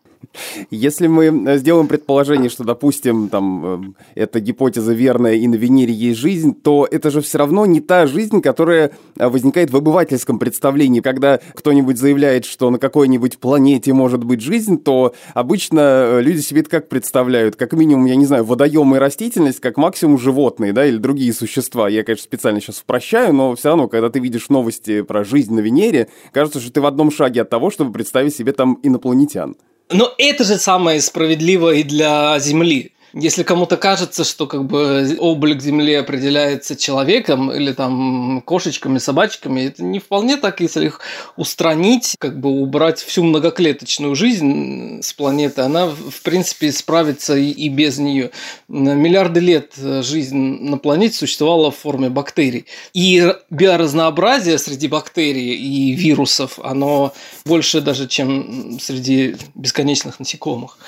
Если 0.70 1.06
мы 1.06 1.26
э, 1.26 1.58
сделаем 1.58 1.88
предположение, 1.88 2.50
что, 2.50 2.64
допустим, 2.64 3.28
там, 3.28 3.94
э, 4.14 4.22
эта 4.22 4.40
гипотеза 4.40 4.92
верная 4.92 5.34
и 5.34 5.48
на 5.48 5.54
Венере 5.54 5.92
есть 5.92 6.20
жизнь, 6.20 6.54
то 6.54 6.86
это 6.90 7.10
же 7.10 7.20
все 7.20 7.38
равно 7.38 7.66
не 7.66 7.80
та 7.80 8.06
жизнь, 8.06 8.40
которая 8.40 8.92
э, 9.16 9.28
возникает 9.28 9.70
в 9.70 9.76
обывательском 9.76 10.38
представлении. 10.38 11.00
Когда 11.00 11.40
кто-нибудь 11.54 11.98
заявляет, 11.98 12.44
что 12.44 12.70
на 12.70 12.78
какой-нибудь 12.78 13.38
планете 13.38 13.92
может 13.92 14.24
быть 14.24 14.40
жизнь, 14.40 14.78
то 14.78 15.14
обычно 15.34 16.20
люди 16.20 16.40
себе 16.40 16.60
это 16.60 16.70
как 16.70 16.88
представляют? 16.88 17.56
Как 17.56 17.72
минимум, 17.72 18.04
я 18.06 18.16
не 18.16 18.26
знаю, 18.26 18.44
водоемы 18.44 18.96
и 18.96 19.00
растительность, 19.00 19.60
как 19.60 19.76
максимум 19.76 20.18
животные, 20.18 20.72
да, 20.72 20.86
или 20.86 20.98
другие 20.98 21.32
существа. 21.32 21.88
Я, 21.88 22.04
конечно, 22.04 22.24
специально 22.24 22.60
сейчас 22.60 22.80
упрощаю, 22.80 23.32
но 23.32 23.54
все 23.56 23.68
равно, 23.68 23.88
когда 23.88 24.10
ты 24.10 24.20
видишь 24.20 24.48
новости 24.48 25.02
про 25.02 25.24
жизнь 25.24 25.54
на 25.54 25.60
Венере, 25.60 26.08
кажется, 26.32 26.60
что 26.60 26.72
ты 26.72 26.80
в 26.80 26.86
одном 26.86 27.10
шаге 27.10 27.42
от 27.42 27.50
того, 27.50 27.70
чтобы 27.70 27.92
представить 27.92 28.34
себе 28.34 28.52
там 28.52 28.78
инопланетян. 28.82 29.56
Но 29.92 30.14
это 30.18 30.44
же 30.44 30.58
самое 30.58 31.00
справедливо 31.00 31.74
и 31.74 31.82
для 31.82 32.38
Земли. 32.38 32.92
Если 33.12 33.42
кому-то 33.42 33.76
кажется, 33.76 34.24
что 34.24 34.46
как 34.46 34.66
бы 34.66 35.16
облик 35.18 35.60
Земли 35.60 35.94
определяется 35.94 36.76
человеком 36.76 37.52
или 37.52 37.72
там 37.72 38.40
кошечками, 38.44 38.98
собачками, 38.98 39.62
это 39.62 39.82
не 39.82 39.98
вполне 39.98 40.36
так, 40.36 40.60
если 40.60 40.86
их 40.86 41.00
устранить, 41.36 42.14
как 42.18 42.38
бы 42.38 42.50
убрать 42.50 43.00
всю 43.00 43.24
многоклеточную 43.24 44.14
жизнь 44.14 45.02
с 45.02 45.12
планеты, 45.12 45.62
она 45.62 45.86
в 45.86 46.22
принципе 46.22 46.70
справится 46.70 47.36
и, 47.36 47.50
и 47.50 47.68
без 47.68 47.98
нее. 47.98 48.30
Миллиарды 48.68 49.40
лет 49.40 49.72
жизнь 49.76 50.36
на 50.36 50.78
планете 50.78 51.16
существовала 51.16 51.70
в 51.70 51.76
форме 51.76 52.10
бактерий. 52.10 52.66
И 52.92 53.34
биоразнообразие 53.50 54.58
среди 54.58 54.86
бактерий 54.86 55.54
и 55.54 55.94
вирусов, 55.94 56.58
оно 56.62 57.12
больше 57.44 57.80
даже, 57.80 58.06
чем 58.06 58.78
среди 58.80 59.36
бесконечных 59.54 60.20
насекомых. 60.20 60.78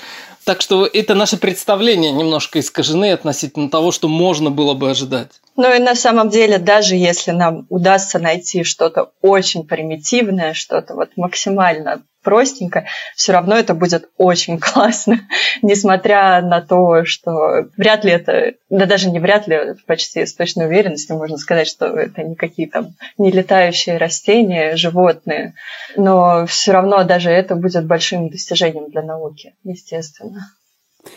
Так 0.45 0.61
что 0.61 0.85
это 0.85 1.15
наше 1.15 1.37
представление 1.37 2.11
немножко 2.11 2.59
искажены 2.59 3.11
относительно 3.11 3.69
того, 3.69 3.91
что 3.91 4.07
можно 4.07 4.49
было 4.49 4.73
бы 4.73 4.89
ожидать. 4.89 5.29
Ну 5.55 5.73
и 5.73 5.79
на 5.79 5.95
самом 5.95 6.29
деле, 6.29 6.57
даже 6.57 6.95
если 6.95 7.31
нам 7.31 7.65
удастся 7.69 8.19
найти 8.19 8.63
что-то 8.63 9.11
очень 9.21 9.65
примитивное, 9.65 10.53
что-то 10.53 10.95
вот 10.95 11.11
максимально 11.15 12.03
простенько, 12.23 12.85
все 13.15 13.33
равно 13.33 13.55
это 13.55 13.73
будет 13.73 14.09
очень 14.17 14.59
классно, 14.59 15.19
несмотря 15.61 16.41
на 16.41 16.61
то, 16.61 17.05
что 17.05 17.67
вряд 17.77 18.03
ли 18.03 18.11
это, 18.11 18.53
да 18.69 18.85
даже 18.85 19.09
не 19.09 19.19
вряд 19.19 19.47
ли, 19.47 19.75
почти 19.85 20.25
с 20.25 20.33
точной 20.33 20.67
уверенностью 20.67 21.17
можно 21.17 21.37
сказать, 21.37 21.67
что 21.67 21.85
это 21.85 22.23
не 22.23 22.35
какие-то 22.35 22.91
не 23.17 23.31
летающие 23.31 23.97
растения, 23.97 24.75
животные, 24.75 25.53
но 25.95 26.45
все 26.47 26.71
равно 26.71 27.03
даже 27.03 27.29
это 27.29 27.55
будет 27.55 27.85
большим 27.85 28.29
достижением 28.29 28.89
для 28.89 29.03
науки, 29.03 29.55
естественно. 29.63 30.47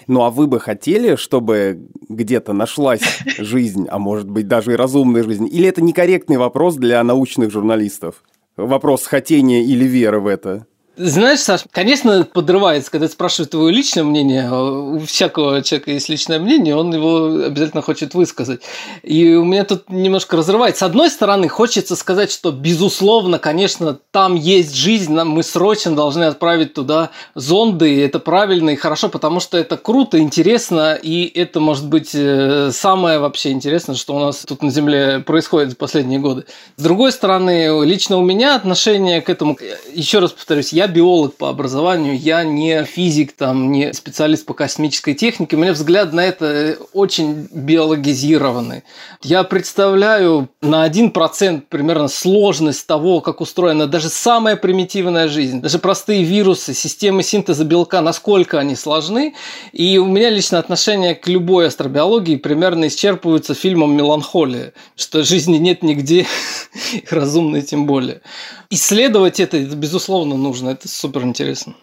Ну 0.06 0.22
а 0.22 0.30
вы 0.30 0.46
бы 0.46 0.60
хотели, 0.60 1.16
чтобы 1.16 1.88
где-то 2.08 2.52
нашлась 2.52 3.02
жизнь, 3.38 3.86
а 3.88 3.98
может 3.98 4.28
быть 4.28 4.48
даже 4.48 4.72
и 4.72 4.76
разумная 4.76 5.22
жизнь? 5.22 5.48
Или 5.50 5.68
это 5.68 5.82
некорректный 5.82 6.36
вопрос 6.36 6.76
для 6.76 7.02
научных 7.02 7.50
журналистов? 7.50 8.22
Вопрос 8.56 9.04
хотения 9.06 9.62
или 9.62 9.84
веры 9.84 10.20
в 10.20 10.26
это? 10.26 10.66
Знаешь, 10.98 11.40
Саш, 11.40 11.64
конечно, 11.72 12.24
подрывается, 12.24 12.90
когда 12.90 13.06
спрашивают 13.06 13.50
твое 13.50 13.70
личное 13.70 14.02
мнение. 14.02 14.50
У 14.50 15.00
всякого 15.00 15.62
человека 15.62 15.90
есть 15.90 16.08
личное 16.08 16.38
мнение, 16.38 16.74
он 16.74 16.94
его 16.94 17.44
обязательно 17.44 17.82
хочет 17.82 18.14
высказать. 18.14 18.62
И 19.02 19.34
у 19.34 19.44
меня 19.44 19.64
тут 19.64 19.90
немножко 19.90 20.38
разрывается. 20.38 20.80
С 20.80 20.82
одной 20.88 21.10
стороны, 21.10 21.48
хочется 21.48 21.96
сказать, 21.96 22.32
что, 22.32 22.50
безусловно, 22.50 23.38
конечно, 23.38 23.98
там 24.10 24.36
есть 24.36 24.74
жизнь, 24.74 25.12
мы 25.14 25.42
срочно 25.42 25.94
должны 25.94 26.24
отправить 26.24 26.72
туда 26.72 27.10
зонды, 27.34 27.94
и 27.94 27.98
это 27.98 28.18
правильно 28.18 28.70
и 28.70 28.76
хорошо, 28.76 29.10
потому 29.10 29.40
что 29.40 29.58
это 29.58 29.76
круто, 29.76 30.18
интересно, 30.18 30.94
и 30.94 31.26
это, 31.26 31.60
может 31.60 31.86
быть, 31.86 32.12
э, 32.14 32.70
самое 32.72 33.18
вообще 33.18 33.50
интересное, 33.50 33.96
что 33.96 34.16
у 34.16 34.18
нас 34.18 34.46
тут 34.46 34.62
на 34.62 34.70
Земле 34.70 35.20
происходит 35.20 35.74
в 35.74 35.76
последние 35.76 36.20
годы. 36.20 36.46
С 36.76 36.82
другой 36.82 37.12
стороны, 37.12 37.84
лично 37.84 38.16
у 38.16 38.22
меня 38.22 38.56
отношение 38.56 39.20
к 39.20 39.28
этому, 39.28 39.58
еще 39.92 40.20
раз 40.20 40.32
повторюсь, 40.32 40.72
я 40.72 40.85
биолог 40.86 41.36
по 41.36 41.48
образованию, 41.48 42.18
я 42.18 42.44
не 42.44 42.84
физик, 42.84 43.32
там, 43.32 43.70
не 43.72 43.92
специалист 43.92 44.46
по 44.46 44.54
космической 44.54 45.14
технике. 45.14 45.56
У 45.56 45.58
меня 45.58 45.72
взгляд 45.72 46.12
на 46.12 46.20
это 46.24 46.78
очень 46.92 47.48
биологизированный. 47.52 48.82
Я 49.22 49.44
представляю 49.44 50.48
на 50.60 50.86
1% 50.86 51.62
примерно 51.68 52.08
сложность 52.08 52.86
того, 52.86 53.20
как 53.20 53.40
устроена 53.40 53.86
даже 53.86 54.08
самая 54.08 54.56
примитивная 54.56 55.28
жизнь. 55.28 55.60
Даже 55.60 55.78
простые 55.78 56.22
вирусы, 56.22 56.74
системы 56.74 57.22
синтеза 57.22 57.64
белка, 57.64 58.00
насколько 58.00 58.58
они 58.58 58.76
сложны. 58.76 59.34
И 59.72 59.98
у 59.98 60.06
меня 60.06 60.30
лично 60.30 60.58
отношение 60.58 61.14
к 61.14 61.28
любой 61.28 61.68
астробиологии 61.68 62.36
примерно 62.36 62.88
исчерпывается 62.88 63.54
фильмом 63.54 63.96
«Меланхолия», 63.96 64.72
что 64.96 65.24
жизни 65.24 65.56
нет 65.58 65.82
нигде, 65.82 66.26
разумной 67.10 67.62
тем 67.62 67.86
более. 67.86 68.20
Исследовать 68.68 69.38
это 69.38 69.58
безусловно, 69.60 70.36
нужно. 70.36 70.75
Это 70.76 70.88
супер 70.88 71.22
интересно 71.22 71.74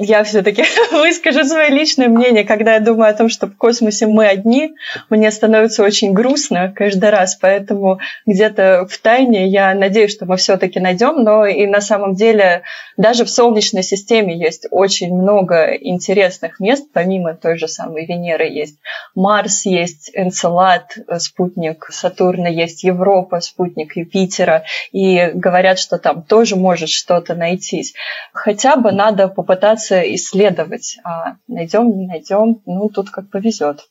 я 0.00 0.22
все-таки 0.22 0.64
выскажу 0.92 1.44
свое 1.44 1.70
личное 1.70 2.08
мнение, 2.08 2.44
когда 2.44 2.74
я 2.74 2.80
думаю 2.80 3.10
о 3.10 3.14
том, 3.14 3.28
что 3.28 3.48
в 3.48 3.56
космосе 3.56 4.06
мы 4.06 4.26
одни, 4.26 4.74
мне 5.10 5.30
становится 5.32 5.82
очень 5.82 6.12
грустно 6.12 6.72
каждый 6.74 7.10
раз, 7.10 7.34
поэтому 7.34 7.98
где-то 8.24 8.86
в 8.88 8.96
тайне 8.98 9.48
я 9.48 9.74
надеюсь, 9.74 10.12
что 10.12 10.24
мы 10.24 10.36
все-таки 10.36 10.78
найдем, 10.78 11.24
но 11.24 11.44
и 11.44 11.66
на 11.66 11.80
самом 11.80 12.14
деле 12.14 12.62
даже 12.96 13.24
в 13.24 13.30
Солнечной 13.30 13.82
системе 13.82 14.38
есть 14.38 14.68
очень 14.70 15.12
много 15.12 15.74
интересных 15.74 16.60
мест, 16.60 16.86
помимо 16.92 17.34
той 17.34 17.58
же 17.58 17.66
самой 17.66 18.06
Венеры 18.06 18.48
есть 18.48 18.78
Марс, 19.16 19.66
есть 19.66 20.12
Энцелад, 20.14 20.96
спутник 21.18 21.88
Сатурна, 21.90 22.48
есть 22.48 22.84
Европа, 22.84 23.40
спутник 23.40 23.96
Юпитера, 23.96 24.62
и 24.92 25.32
говорят, 25.34 25.80
что 25.80 25.98
там 25.98 26.22
тоже 26.22 26.54
может 26.54 26.88
что-то 26.88 27.34
найтись. 27.34 27.94
Хотя 28.32 28.76
бы 28.76 28.92
надо 28.92 29.26
попытаться 29.26 29.87
пытаться 29.88 30.14
исследовать. 30.14 30.98
А 31.04 31.36
найдем, 31.46 31.96
не 31.96 32.06
найдем, 32.06 32.60
ну, 32.66 32.88
тут 32.88 33.10
как 33.10 33.30
повезет. 33.30 33.88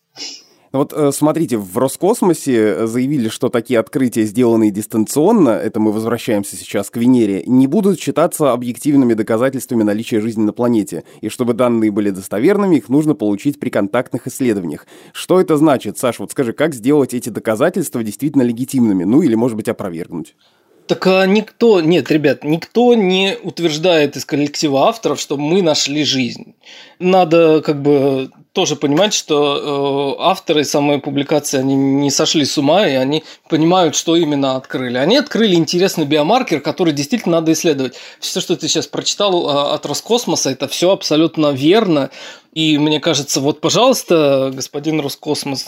Вот 0.73 0.91
э, 0.93 1.12
смотрите, 1.13 1.57
в 1.57 1.77
Роскосмосе 1.77 2.88
заявили, 2.88 3.29
что 3.29 3.47
такие 3.47 3.79
открытия, 3.79 4.23
сделанные 4.23 4.69
дистанционно, 4.69 5.51
это 5.51 5.79
мы 5.79 5.93
возвращаемся 5.93 6.57
сейчас 6.57 6.89
к 6.89 6.97
Венере, 6.97 7.43
не 7.47 7.67
будут 7.67 7.99
считаться 7.99 8.51
объективными 8.51 9.13
доказательствами 9.13 9.83
наличия 9.83 10.19
жизни 10.19 10.43
на 10.43 10.51
планете. 10.51 11.03
И 11.21 11.29
чтобы 11.29 11.53
данные 11.53 11.89
были 11.89 12.10
достоверными, 12.10 12.75
их 12.75 12.89
нужно 12.89 13.15
получить 13.15 13.62
при 13.62 13.69
контактных 13.69 14.27
исследованиях. 14.27 14.86
Что 15.13 15.39
это 15.39 15.55
значит, 15.55 15.97
Саша? 15.97 16.23
Вот 16.23 16.31
скажи, 16.31 16.51
как 16.51 16.73
сделать 16.75 17.13
эти 17.13 17.29
доказательства 17.29 18.03
действительно 18.03 18.43
легитимными? 18.43 19.05
Ну 19.05 19.21
или, 19.21 19.36
может 19.36 19.55
быть, 19.55 19.69
опровергнуть? 19.69 20.36
Так 20.88 21.06
а 21.08 21.26
никто, 21.26 21.82
нет, 21.82 22.10
ребят, 22.12 22.43
никто 22.43 22.93
не 22.93 23.38
утверждает 23.43 24.15
из 24.15 24.26
коллектива 24.26 24.88
авторов, 24.88 25.19
что 25.19 25.36
мы 25.38 25.62
нашли 25.62 26.04
жизнь. 26.06 26.56
Надо 27.00 27.62
как 27.62 27.82
бы 27.82 28.32
тоже 28.58 28.76
понимать, 28.76 29.13
что 29.13 30.17
э, 30.17 30.24
авторы 30.24 30.63
самой 30.63 30.98
публикации, 30.98 31.60
они 31.60 31.76
не 31.76 32.10
сошли 32.10 32.43
с 32.43 32.58
ума, 32.58 32.88
и 32.88 32.96
они 32.96 33.24
понимают, 33.48 33.96
что 33.96 34.15
именно 34.15 34.56
открыли. 34.56 34.98
Они 34.98 35.15
открыли 35.15 35.54
интересный 35.54 36.06
биомаркер, 36.06 36.60
который 36.62 36.91
действительно 36.91 37.36
надо 37.36 37.52
исследовать. 37.52 37.93
Все, 38.20 38.41
что 38.41 38.56
ты 38.56 38.67
сейчас 38.67 38.88
прочитал 38.88 39.48
э, 39.48 39.74
от 39.76 39.86
Роскосмоса, 39.86 40.50
это 40.50 40.67
все 40.67 40.89
абсолютно 40.89 41.52
верно. 41.52 42.10
И 42.58 42.80
мне 42.80 43.00
кажется, 43.00 43.39
вот, 43.39 43.62
пожалуйста, 43.62 44.52
господин 44.52 45.00
Роскосмос, 45.00 45.67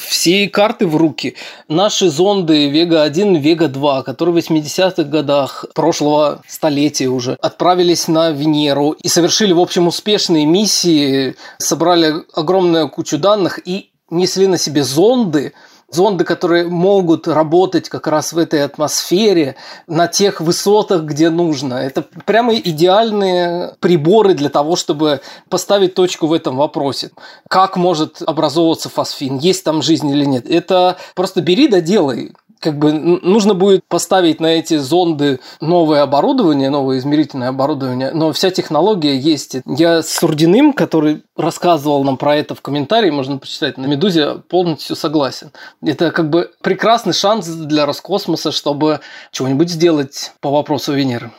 все 0.00 0.48
карты 0.48 0.84
в 0.84 0.96
руки. 0.96 1.36
Наши 1.68 2.10
зонды 2.10 2.68
Вега-1, 2.68 3.38
Вега-2, 3.38 4.02
которые 4.02 4.32
в 4.34 4.38
80-х 4.38 5.04
годах 5.04 5.64
прошлого 5.76 6.42
столетия 6.48 7.06
уже 7.06 7.38
отправились 7.40 8.08
на 8.08 8.32
Венеру 8.32 8.96
и 9.00 9.06
совершили, 9.06 9.52
в 9.52 9.60
общем, 9.60 9.86
успешные 9.86 10.44
миссии, 10.44 11.36
собрали 11.76 12.24
огромную 12.32 12.88
кучу 12.88 13.18
данных 13.18 13.60
и 13.68 13.90
несли 14.08 14.46
на 14.46 14.56
себе 14.56 14.82
зонды, 14.82 15.52
зонды, 15.90 16.24
которые 16.24 16.66
могут 16.66 17.28
работать 17.28 17.90
как 17.90 18.06
раз 18.06 18.32
в 18.32 18.38
этой 18.38 18.64
атмосфере, 18.64 19.56
на 19.86 20.08
тех 20.08 20.40
высотах, 20.40 21.02
где 21.02 21.28
нужно. 21.28 21.74
Это 21.74 22.02
прямо 22.24 22.54
идеальные 22.54 23.74
приборы 23.80 24.32
для 24.32 24.48
того, 24.48 24.74
чтобы 24.74 25.20
поставить 25.50 25.92
точку 25.94 26.28
в 26.28 26.32
этом 26.32 26.56
вопросе. 26.56 27.10
Как 27.46 27.76
может 27.76 28.22
образовываться 28.22 28.88
фосфин? 28.88 29.36
Есть 29.36 29.64
там 29.64 29.82
жизнь 29.82 30.08
или 30.08 30.24
нет? 30.24 30.48
Это 30.48 30.96
просто 31.14 31.42
бери 31.42 31.68
да 31.68 31.82
делай 31.82 32.32
как 32.60 32.78
бы 32.78 32.92
нужно 32.92 33.54
будет 33.54 33.84
поставить 33.86 34.40
на 34.40 34.46
эти 34.46 34.76
зонды 34.76 35.40
новое 35.60 36.02
оборудование, 36.02 36.70
новое 36.70 36.98
измерительное 36.98 37.48
оборудование, 37.48 38.10
но 38.12 38.32
вся 38.32 38.50
технология 38.50 39.16
есть. 39.16 39.56
Я 39.66 40.02
с 40.02 40.08
Сурдиным, 40.08 40.72
который 40.72 41.22
рассказывал 41.36 42.04
нам 42.04 42.16
про 42.16 42.36
это 42.36 42.54
в 42.54 42.62
комментарии, 42.62 43.10
можно 43.10 43.38
почитать 43.38 43.78
на 43.78 43.86
«Медузе», 43.86 44.36
полностью 44.48 44.96
согласен. 44.96 45.50
Это 45.82 46.10
как 46.10 46.30
бы 46.30 46.50
прекрасный 46.62 47.12
шанс 47.12 47.46
для 47.46 47.86
Роскосмоса, 47.86 48.52
чтобы 48.52 49.00
чего-нибудь 49.32 49.70
сделать 49.70 50.32
по 50.40 50.50
вопросу 50.50 50.92
Венеры. 50.92 51.30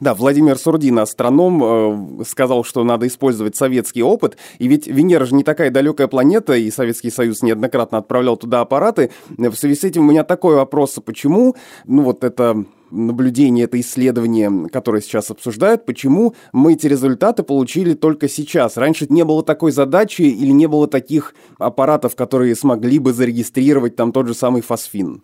Да, 0.00 0.14
Владимир 0.14 0.58
Сурдин, 0.58 0.98
астроном, 0.98 2.20
э, 2.20 2.24
сказал, 2.24 2.64
что 2.64 2.84
надо 2.84 3.06
использовать 3.06 3.56
советский 3.56 4.02
опыт. 4.02 4.36
И 4.58 4.68
ведь 4.68 4.86
Венера 4.86 5.24
же 5.24 5.34
не 5.34 5.44
такая 5.44 5.70
далекая 5.70 6.08
планета, 6.08 6.54
и 6.54 6.70
Советский 6.70 7.10
Союз 7.10 7.42
неоднократно 7.42 7.98
отправлял 7.98 8.36
туда 8.36 8.60
аппараты. 8.60 9.10
В 9.28 9.54
связи 9.54 9.74
с 9.74 9.84
этим 9.84 10.06
у 10.06 10.10
меня 10.10 10.24
такой 10.24 10.56
вопрос, 10.56 10.98
почему, 11.04 11.54
ну 11.86 12.02
вот 12.02 12.24
это 12.24 12.64
наблюдение, 12.90 13.64
это 13.64 13.80
исследование, 13.80 14.68
которое 14.68 15.02
сейчас 15.02 15.30
обсуждают, 15.30 15.84
почему 15.84 16.34
мы 16.52 16.74
эти 16.74 16.86
результаты 16.86 17.42
получили 17.42 17.94
только 17.94 18.28
сейчас. 18.28 18.76
Раньше 18.76 19.06
не 19.08 19.24
было 19.24 19.42
такой 19.42 19.72
задачи 19.72 20.22
или 20.22 20.50
не 20.50 20.66
было 20.66 20.86
таких 20.86 21.34
аппаратов, 21.58 22.14
которые 22.14 22.54
смогли 22.54 22.98
бы 22.98 23.12
зарегистрировать 23.12 23.96
там 23.96 24.12
тот 24.12 24.28
же 24.28 24.34
самый 24.34 24.62
фосфин? 24.62 25.22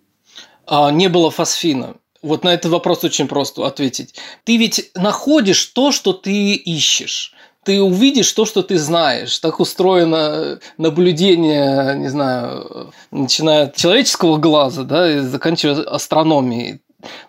А, 0.66 0.90
не 0.90 1.09
было 1.09 1.30
фосфина. 1.30 1.96
Вот 2.22 2.44
на 2.44 2.54
этот 2.54 2.70
вопрос 2.72 3.04
очень 3.04 3.28
просто 3.28 3.64
ответить. 3.66 4.14
Ты 4.44 4.56
ведь 4.56 4.90
находишь 4.94 5.64
то, 5.66 5.92
что 5.92 6.12
ты 6.12 6.54
ищешь. 6.54 7.35
ты 7.62 7.83
увидишь 7.83 8.33
то, 8.33 8.46
что 8.46 8.62
ты 8.62 8.78
знаешь. 8.78 9.38
Так 9.38 9.61
устроено 9.61 10.61
наблюдение, 10.78 11.94
не 11.96 12.09
знаю, 12.09 12.92
начиная 13.11 13.64
от 13.64 13.76
человеческого 13.76 14.38
глаза, 14.38 14.83
да, 14.83 15.11
и 15.11 15.20
заканчивая 15.20 15.83
астрономией 15.85 16.80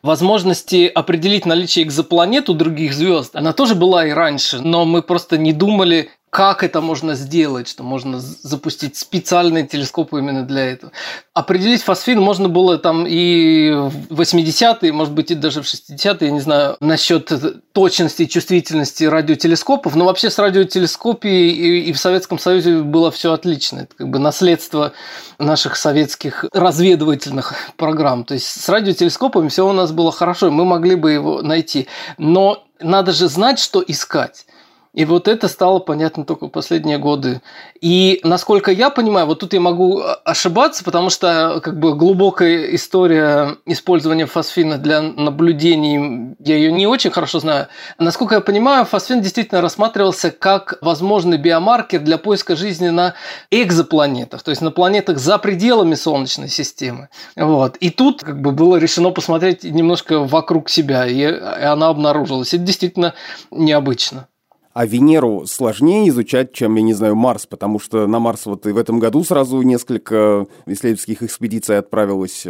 возможности 0.02 0.92
определить 0.94 1.46
наличие 1.46 1.86
экзопланет 1.86 2.50
у 2.50 2.54
других 2.54 2.94
звезд, 2.94 3.36
она 3.36 3.54
тоже 3.54 3.76
была 3.76 4.06
и 4.06 4.12
раньше, 4.12 4.60
но 4.60 4.86
мы 4.86 5.02
просто 5.02 5.38
не 5.38 5.54
думали, 5.54 6.10
как 6.32 6.64
это 6.64 6.80
можно 6.80 7.14
сделать, 7.16 7.68
что 7.68 7.84
можно 7.84 8.22
запустить 8.22 8.96
специальные 8.96 9.68
телескопы 9.68 10.20
именно 10.20 10.44
для 10.44 10.72
этого. 10.72 10.94
Определить 11.34 11.84
фосфин 11.84 12.22
можно 12.22 12.48
было 12.48 12.78
там 12.78 13.06
и 13.06 13.70
в 14.10 14.22
80-е, 14.22 14.94
может 14.94 15.14
быть, 15.14 15.30
и 15.32 15.36
даже 15.36 15.62
в 15.62 15.66
60-е, 15.66 16.28
я 16.28 16.32
не 16.32 16.40
знаю, 16.40 16.78
насчет 16.80 17.30
точности 17.74 18.24
и 18.24 18.30
чувствительности 18.30 19.04
радиотелескопов, 19.04 19.94
но 19.98 20.06
вообще 20.06 20.30
с 20.30 20.40
радиотелескопией 20.40 21.82
и 21.82 21.92
в 21.92 22.00
Советском 22.00 22.40
Союзе 22.40 22.78
было 22.78 23.12
все 23.12 23.34
отлично. 23.34 23.80
Это 23.80 23.96
как 23.98 24.10
бы 24.10 24.18
наследство 24.18 24.94
наших 25.38 25.76
советских 25.76 26.46
разведывательных 26.54 27.56
программ. 27.76 28.24
То 28.24 28.36
есть 28.36 28.48
с 28.48 28.70
радиотелескопами 28.70 29.50
все 29.50 29.68
у 29.68 29.74
нас 29.74 29.92
было 29.92 30.14
хорошо, 30.14 30.50
мы 30.50 30.64
могли 30.64 30.96
бы 30.96 31.12
его 31.12 31.42
найти. 31.42 31.90
Но 32.18 32.64
надо 32.80 33.12
же 33.12 33.28
знать, 33.28 33.60
что 33.60 33.84
искать. 33.86 34.46
И 34.94 35.06
вот 35.06 35.30
это 35.30 35.48
стало 35.48 35.80
понятно 35.80 36.26
только 36.26 36.48
в 36.48 36.50
последние 36.50 36.98
годы. 36.98 37.42
И 37.80 38.20
насколько 38.24 38.72
я 38.72 38.90
понимаю, 38.90 39.26
вот 39.26 39.40
тут 39.40 39.54
я 39.54 39.62
могу 39.62 40.02
ошибаться, 40.26 40.84
потому 40.84 41.10
что 41.10 41.62
как 41.64 41.80
бы 41.80 41.96
глубокая 41.96 42.76
история 42.76 43.56
использования 43.66 44.26
фосфина 44.26 44.78
для 44.78 45.02
наблюдений, 45.02 46.36
я 46.40 46.56
ее 46.58 46.74
не 46.74 46.88
очень 46.88 47.10
хорошо 47.10 47.40
знаю. 47.40 47.68
Насколько 48.00 48.36
я 48.36 48.42
понимаю, 48.42 48.84
фосфин 48.84 49.22
действительно 49.22 49.62
рассматривался 49.62 50.30
как 50.30 50.78
возможный 50.82 51.38
биомаркер 51.38 52.02
для 52.02 52.18
поиска 52.18 52.58
жизни 52.58 52.90
на 52.90 53.14
экзопланетах, 53.50 54.44
то 54.44 54.52
есть 54.52 54.62
на 54.62 54.72
планетах 54.72 55.20
за 55.20 55.38
пределами 55.38 55.96
Солнечной 55.96 56.50
системы. 56.50 57.08
Вот. 57.38 57.78
И 57.78 57.92
тут 57.92 58.24
как 58.24 58.42
бы 58.42 58.52
было 58.52 58.76
решено 58.76 59.12
посмотреть 59.12 59.64
немножко 59.64 60.20
вокруг 60.20 60.70
себя, 60.70 61.08
и 61.08 61.24
она 61.24 61.88
обнаружилась. 61.88 62.54
Это 62.54 62.64
действительно 62.64 63.14
необычно. 63.52 64.28
А 64.74 64.86
Венеру 64.86 65.46
сложнее 65.46 66.08
изучать, 66.10 66.54
чем, 66.54 66.76
я 66.76 66.82
не 66.82 66.94
знаю, 66.94 67.16
Марс, 67.16 67.46
потому 67.46 67.78
что 67.80 68.08
на 68.08 68.20
Марс 68.20 68.46
вот 68.46 68.66
и 68.66 68.72
в 68.72 68.78
этом 68.78 69.00
году 69.00 69.24
сразу 69.24 69.62
несколько 69.62 70.48
исследовательских 70.66 71.24
экспедиций 71.24 71.78
отправилось. 71.78 72.48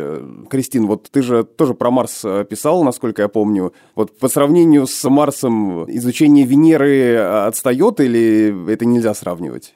Кристин, 0.50 0.86
вот 0.86 1.10
ты 1.12 1.24
же 1.24 1.44
тоже 1.44 1.74
про 1.74 1.90
Марс 1.90 2.22
писал, 2.50 2.84
насколько 2.84 3.24
я 3.24 3.28
помню. 3.28 3.74
Вот 3.96 4.18
по 4.20 4.30
сравнению 4.30 4.86
с 4.86 5.10
Марсом 5.10 5.90
изучение 5.92 6.46
Венеры 6.46 7.16
отстает 7.18 8.00
или 8.00 8.72
это 8.72 8.86
нельзя 8.86 9.14
сравнивать? 9.14 9.74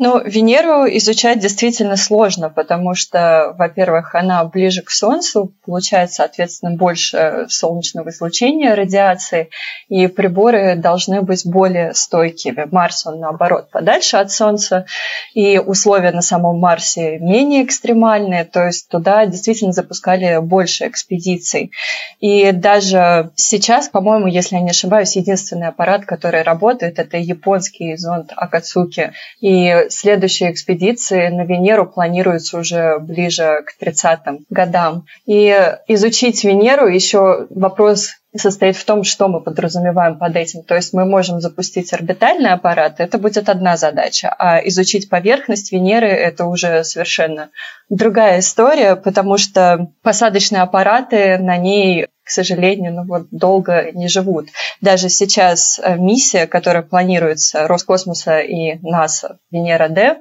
Ну, 0.00 0.22
Венеру 0.22 0.86
изучать 0.96 1.40
действительно 1.40 1.96
сложно, 1.96 2.50
потому 2.50 2.94
что, 2.94 3.52
во-первых, 3.58 4.14
она 4.14 4.44
ближе 4.44 4.82
к 4.82 4.90
Солнцу, 4.90 5.52
получает, 5.64 6.12
соответственно, 6.12 6.76
больше 6.76 7.46
солнечного 7.48 8.10
излучения, 8.10 8.76
радиации, 8.76 9.50
и 9.88 10.06
приборы 10.06 10.76
должны 10.76 11.22
быть 11.22 11.44
более 11.44 11.94
стойкими. 11.94 12.68
Марс, 12.70 13.06
он 13.06 13.18
наоборот, 13.18 13.70
подальше 13.72 14.18
от 14.18 14.30
Солнца, 14.30 14.86
и 15.34 15.58
условия 15.58 16.12
на 16.12 16.22
самом 16.22 16.60
Марсе 16.60 17.18
менее 17.18 17.64
экстремальные, 17.64 18.44
то 18.44 18.66
есть 18.66 18.88
туда 18.88 19.26
действительно 19.26 19.72
запускали 19.72 20.38
больше 20.40 20.86
экспедиций. 20.86 21.72
И 22.20 22.52
даже 22.52 23.32
сейчас, 23.34 23.88
по-моему, 23.88 24.28
если 24.28 24.54
я 24.54 24.62
не 24.62 24.70
ошибаюсь, 24.70 25.16
единственный 25.16 25.68
аппарат, 25.68 26.04
который 26.04 26.42
работает, 26.42 27.00
это 27.00 27.16
японский 27.16 27.96
зонд 27.96 28.32
Акацуки. 28.36 29.12
И 29.40 29.86
следующие 29.88 30.50
экспедиции 30.52 31.28
на 31.28 31.44
Венеру 31.44 31.86
планируются 31.86 32.58
уже 32.58 32.98
ближе 32.98 33.62
к 33.66 33.82
30-м 33.82 34.46
годам. 34.50 35.04
И 35.26 35.48
изучить 35.88 36.44
Венеру 36.44 36.86
еще 36.86 37.46
вопрос 37.50 38.10
состоит 38.36 38.76
в 38.76 38.84
том, 38.84 39.04
что 39.04 39.28
мы 39.28 39.40
подразумеваем 39.40 40.18
под 40.18 40.36
этим. 40.36 40.62
То 40.62 40.74
есть 40.74 40.92
мы 40.92 41.04
можем 41.04 41.40
запустить 41.40 41.92
орбитальный 41.92 42.50
аппарат, 42.50 42.96
это 42.98 43.18
будет 43.18 43.48
одна 43.48 43.76
задача, 43.76 44.34
а 44.38 44.58
изучить 44.68 45.08
поверхность 45.08 45.72
Венеры– 45.72 46.08
это 46.08 46.44
уже 46.44 46.84
совершенно 46.84 47.50
другая 47.88 48.40
история, 48.40 48.96
потому 48.96 49.38
что 49.38 49.88
посадочные 50.02 50.62
аппараты 50.62 51.38
на 51.38 51.56
ней 51.56 52.08
к 52.28 52.30
сожалению, 52.30 52.92
ну 52.92 53.04
вот 53.06 53.28
долго 53.30 53.90
не 53.92 54.06
живут. 54.06 54.50
Даже 54.82 55.08
сейчас 55.08 55.80
э, 55.82 55.96
миссия, 55.96 56.46
которая 56.46 56.82
планируется 56.82 57.66
Роскосмоса 57.66 58.40
и 58.40 58.78
НАСА, 58.82 59.38
Венера-Д, 59.50 60.18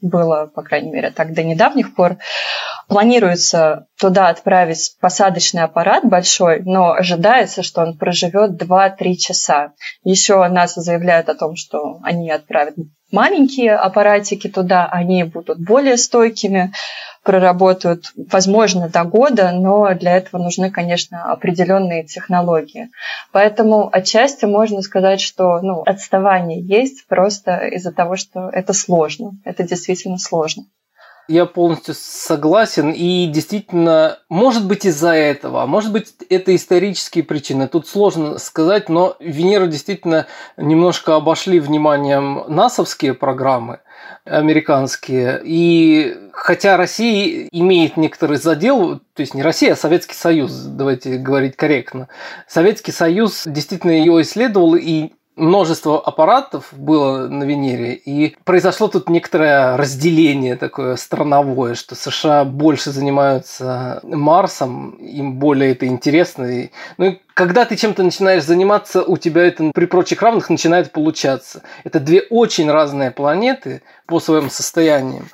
было, 0.00 0.50
по 0.52 0.62
крайней 0.62 0.90
мере, 0.90 1.10
так 1.12 1.34
до 1.34 1.44
недавних 1.44 1.94
пор, 1.94 2.16
планируется 2.88 3.86
туда 3.96 4.28
отправить 4.28 4.96
посадочный 5.00 5.62
аппарат 5.62 6.04
большой, 6.04 6.62
но 6.64 6.94
ожидается, 6.94 7.62
что 7.62 7.82
он 7.82 7.96
проживет 7.96 8.60
2-3 8.60 9.14
часа. 9.14 9.72
Еще 10.02 10.44
НАСА 10.48 10.80
заявляет 10.80 11.28
о 11.28 11.36
том, 11.36 11.54
что 11.54 12.00
они 12.02 12.28
отправят 12.28 12.74
маленькие 13.10 13.74
аппаратики 13.74 14.48
туда, 14.48 14.86
они 14.86 15.24
будут 15.24 15.58
более 15.58 15.96
стойкими, 15.96 16.72
проработают, 17.26 18.12
возможно, 18.30 18.88
до 18.88 19.02
года, 19.02 19.50
но 19.50 19.92
для 19.94 20.16
этого 20.16 20.40
нужны, 20.40 20.70
конечно, 20.70 21.24
определенные 21.32 22.04
технологии. 22.04 22.88
Поэтому 23.32 23.88
отчасти 23.92 24.44
можно 24.44 24.80
сказать, 24.80 25.20
что 25.20 25.60
ну, 25.60 25.82
отставание 25.82 26.60
есть 26.60 27.04
просто 27.08 27.66
из-за 27.66 27.90
того, 27.90 28.14
что 28.14 28.48
это 28.48 28.72
сложно. 28.72 29.32
Это 29.44 29.64
действительно 29.64 30.18
сложно. 30.18 30.66
Я 31.28 31.46
полностью 31.46 31.94
согласен. 31.96 32.90
И 32.90 33.26
действительно, 33.26 34.18
может 34.28 34.66
быть 34.66 34.84
из-за 34.84 35.12
этого, 35.12 35.62
а 35.62 35.66
может 35.66 35.92
быть 35.92 36.14
это 36.28 36.54
исторические 36.54 37.24
причины. 37.24 37.68
Тут 37.68 37.88
сложно 37.88 38.38
сказать, 38.38 38.88
но 38.88 39.16
Венеру 39.18 39.66
действительно 39.66 40.26
немножко 40.56 41.16
обошли 41.16 41.58
вниманием 41.58 42.44
насовские 42.48 43.14
программы 43.14 43.80
американские. 44.24 45.40
И 45.44 46.16
хотя 46.32 46.76
Россия 46.76 47.48
имеет 47.50 47.96
некоторый 47.96 48.38
задел, 48.38 49.00
то 49.14 49.20
есть 49.20 49.34
не 49.34 49.42
Россия, 49.42 49.72
а 49.72 49.76
Советский 49.76 50.14
Союз, 50.14 50.52
давайте 50.52 51.16
говорить 51.16 51.56
корректно. 51.56 52.08
Советский 52.48 52.92
Союз 52.92 53.44
действительно 53.46 53.92
ее 53.92 54.20
исследовал 54.22 54.74
и 54.74 55.12
множество 55.36 56.00
аппаратов 56.00 56.68
было 56.72 57.28
на 57.28 57.44
Венере, 57.44 57.94
и 57.94 58.36
произошло 58.44 58.88
тут 58.88 59.08
некоторое 59.08 59.76
разделение 59.76 60.56
такое 60.56 60.96
страновое, 60.96 61.74
что 61.74 61.94
США 61.94 62.44
больше 62.44 62.90
занимаются 62.90 64.00
Марсом, 64.02 64.92
им 64.92 65.34
более 65.34 65.72
это 65.72 65.86
интересно. 65.86 66.48
Ну 66.96 67.04
и 67.04 67.20
когда 67.34 67.66
ты 67.66 67.76
чем-то 67.76 68.02
начинаешь 68.02 68.44
заниматься, 68.44 69.02
у 69.02 69.18
тебя 69.18 69.44
это 69.44 69.70
при 69.74 69.84
прочих 69.84 70.22
равных 70.22 70.48
начинает 70.48 70.90
получаться. 70.90 71.62
Это 71.84 72.00
две 72.00 72.22
очень 72.22 72.70
разные 72.70 73.10
планеты 73.10 73.82
по 74.06 74.20
своим 74.20 74.48
состояниям 74.48 75.28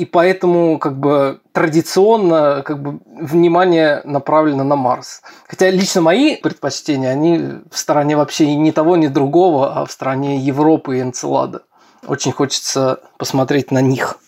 и 0.00 0.06
поэтому 0.06 0.78
как 0.78 0.98
бы 0.98 1.40
традиционно 1.52 2.62
как 2.64 2.82
бы 2.82 3.00
внимание 3.20 4.00
направлено 4.04 4.64
на 4.64 4.74
Марс. 4.74 5.20
Хотя 5.46 5.68
лично 5.68 6.00
мои 6.00 6.36
предпочтения, 6.36 7.10
они 7.10 7.38
в 7.70 7.76
стороне 7.76 8.16
вообще 8.16 8.56
ни 8.56 8.70
того, 8.70 8.96
ни 8.96 9.08
другого, 9.08 9.74
а 9.74 9.84
в 9.84 9.92
стороне 9.92 10.38
Европы 10.38 10.96
и 10.96 11.02
Энцелада. 11.02 11.64
Очень 12.06 12.32
хочется 12.32 13.00
посмотреть 13.18 13.70
на 13.70 13.82
них. 13.82 14.18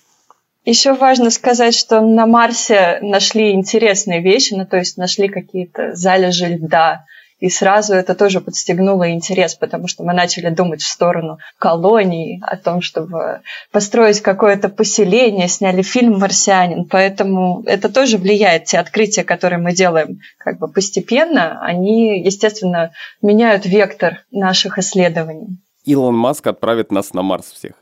Еще 0.66 0.92
важно 0.92 1.30
сказать, 1.30 1.74
что 1.74 2.02
на 2.02 2.26
Марсе 2.26 2.98
нашли 3.00 3.52
интересные 3.52 4.20
вещи, 4.20 4.52
ну 4.52 4.66
то 4.66 4.76
есть 4.76 4.98
нашли 4.98 5.28
какие-то 5.28 5.94
залежи 5.94 6.48
льда, 6.48 7.06
и 7.42 7.50
сразу 7.50 7.94
это 7.94 8.14
тоже 8.14 8.40
подстегнуло 8.40 9.10
интерес, 9.10 9.56
потому 9.56 9.88
что 9.88 10.04
мы 10.04 10.12
начали 10.12 10.48
думать 10.48 10.80
в 10.80 10.86
сторону 10.86 11.38
колоний, 11.58 12.40
о 12.46 12.56
том, 12.56 12.80
чтобы 12.80 13.40
построить 13.72 14.20
какое-то 14.20 14.68
поселение, 14.68 15.48
сняли 15.48 15.82
фильм 15.82 16.20
«Марсианин». 16.20 16.84
Поэтому 16.84 17.64
это 17.66 17.92
тоже 17.92 18.18
влияет. 18.18 18.66
Те 18.66 18.78
открытия, 18.78 19.24
которые 19.24 19.58
мы 19.58 19.72
делаем 19.72 20.20
как 20.38 20.60
бы 20.60 20.68
постепенно, 20.68 21.60
они, 21.60 22.22
естественно, 22.22 22.92
меняют 23.22 23.66
вектор 23.66 24.18
наших 24.30 24.78
исследований. 24.78 25.58
Илон 25.84 26.14
Маск 26.14 26.46
отправит 26.46 26.92
нас 26.92 27.12
на 27.12 27.22
Марс 27.22 27.50
всех. 27.50 27.72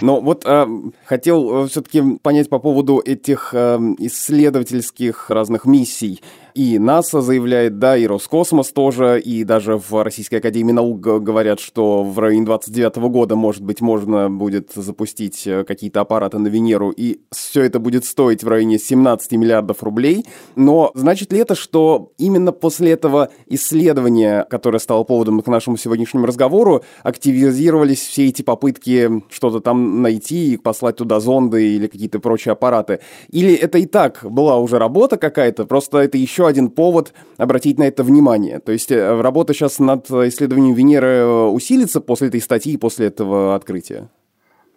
Но 0.00 0.20
вот 0.20 0.44
э, 0.46 0.66
хотел 1.04 1.64
э, 1.64 1.68
все-таки 1.68 2.16
понять 2.22 2.48
по 2.48 2.58
поводу 2.58 3.02
этих 3.04 3.50
э, 3.52 3.76
исследовательских 3.98 5.28
разных 5.28 5.66
миссий. 5.66 6.22
И 6.54 6.78
НАСА 6.78 7.20
заявляет, 7.20 7.78
да, 7.78 7.96
и 7.96 8.06
Роскосмос 8.06 8.72
тоже, 8.72 9.20
и 9.20 9.44
даже 9.44 9.76
в 9.76 10.02
Российской 10.02 10.36
Академии 10.36 10.72
Наук 10.72 11.00
говорят, 11.00 11.60
что 11.60 12.02
в 12.02 12.18
районе 12.18 12.44
29 12.44 12.96
года, 12.96 13.36
может 13.36 13.62
быть, 13.62 13.80
можно 13.80 14.30
будет 14.30 14.72
запустить 14.74 15.46
э, 15.46 15.64
какие-то 15.64 16.00
аппараты 16.00 16.38
на 16.38 16.48
Венеру, 16.48 16.90
и 16.90 17.20
все 17.30 17.62
это 17.62 17.78
будет 17.78 18.04
стоить 18.04 18.42
в 18.42 18.48
районе 18.48 18.78
17 18.78 19.32
миллиардов 19.32 19.82
рублей. 19.82 20.26
Но 20.56 20.90
значит 20.94 21.32
ли 21.32 21.38
это, 21.38 21.54
что 21.54 22.12
именно 22.18 22.52
после 22.52 22.92
этого 22.92 23.30
исследования, 23.46 24.46
которое 24.50 24.78
стало 24.78 25.04
поводом 25.04 25.40
к 25.40 25.46
нашему 25.46 25.76
сегодняшнему 25.76 26.26
разговору, 26.26 26.82
активизировались 27.02 28.00
все 28.00 28.26
эти 28.26 28.42
попытки 28.42 29.22
что-то 29.30 29.60
там 29.60 30.02
найти 30.02 30.54
и 30.54 30.56
послать 30.56 30.96
туда 30.96 31.20
зонды 31.20 31.76
или 31.76 31.86
какие-то 31.86 32.18
прочие 32.20 32.52
аппараты? 32.52 33.00
Или 33.30 33.54
это 33.54 33.78
и 33.78 33.86
так 33.86 34.20
была 34.22 34.56
уже 34.58 34.78
работа 34.78 35.16
какая-то, 35.16 35.64
просто 35.66 35.98
это 35.98 36.18
еще 36.18 36.39
один 36.46 36.70
повод 36.70 37.12
обратить 37.36 37.78
на 37.78 37.84
это 37.84 38.02
внимание? 38.02 38.58
То 38.60 38.72
есть 38.72 38.90
э, 38.90 39.20
работа 39.20 39.54
сейчас 39.54 39.78
над 39.78 40.10
исследованием 40.10 40.74
Венеры 40.74 41.08
э, 41.08 41.44
усилится 41.48 42.00
после 42.00 42.28
этой 42.28 42.40
статьи 42.40 42.76
после 42.76 43.06
этого 43.06 43.54
открытия? 43.54 44.08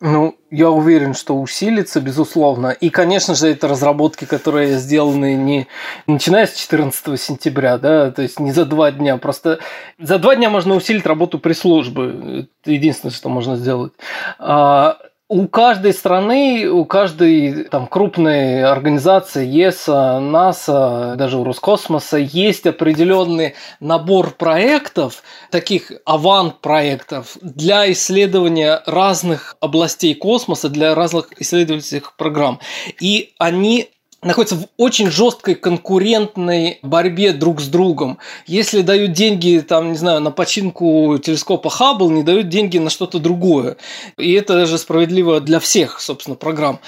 Ну, 0.05 0.35
я 0.51 0.69
уверен, 0.69 1.13
что 1.13 1.39
усилится, 1.39 2.01
безусловно. 2.01 2.71
И, 2.71 2.89
конечно 2.89 3.35
же, 3.35 3.47
это 3.47 3.69
разработки, 3.69 4.25
которые 4.25 4.77
сделаны 4.77 5.35
не 5.35 5.67
начиная 6.07 6.45
с 6.45 6.55
14 6.55 7.17
сентября, 7.17 7.77
да, 7.77 8.11
то 8.11 8.21
есть 8.21 8.37
не 8.37 8.51
за 8.51 8.65
два 8.65 8.91
дня. 8.91 9.15
Просто 9.15 9.59
за 9.97 10.19
два 10.19 10.35
дня 10.35 10.49
можно 10.49 10.75
усилить 10.75 11.05
работу 11.05 11.39
пресс-службы. 11.39 12.49
Это 12.63 12.71
единственное, 12.71 13.13
что 13.13 13.29
можно 13.29 13.55
сделать. 13.55 13.93
А 14.39 14.97
у 15.29 15.47
каждой 15.47 15.93
страны, 15.93 16.67
у 16.69 16.85
каждой 16.85 17.63
там, 17.65 17.87
крупной 17.87 18.63
организации, 18.63 19.47
ЕСА, 19.47 20.19
НАСА, 20.19 21.15
даже 21.17 21.37
у 21.37 21.43
Роскосмоса 21.43 22.17
есть 22.17 22.67
определенный 22.67 23.55
набор 23.79 24.31
проектов, 24.31 25.23
таких 25.49 25.91
авант-проектов 26.05 27.37
для 27.41 27.91
исследования 27.91 28.83
разных 28.85 29.55
областей 29.59 30.13
космоса, 30.13 30.69
для 30.69 30.93
разных 30.93 31.29
исследовательских 31.41 32.15
программ. 32.15 32.59
И 32.99 33.33
они 33.39 33.92
находятся 34.23 34.55
в 34.55 34.67
очень 34.77 35.09
жесткой 35.09 35.55
конкурентной 35.55 36.79
борьбе 36.81 37.33
друг 37.33 37.61
с 37.61 37.67
другом. 37.67 38.19
Если 38.45 38.81
дают 38.81 39.13
деньги, 39.13 39.63
там, 39.67 39.91
не 39.91 39.97
знаю, 39.97 40.21
на 40.21 40.31
починку 40.31 41.17
телескопа 41.23 41.69
Хаббл, 41.69 42.09
не 42.09 42.23
дают 42.23 42.49
деньги 42.49 42.77
на 42.77 42.89
что-то 42.89 43.19
другое. 43.19 43.77
И 44.17 44.33
это 44.33 44.53
даже 44.53 44.77
справедливо 44.77 45.39
для 45.39 45.59
всех, 45.59 45.99
собственно, 45.99 46.35
программ. 46.35 46.79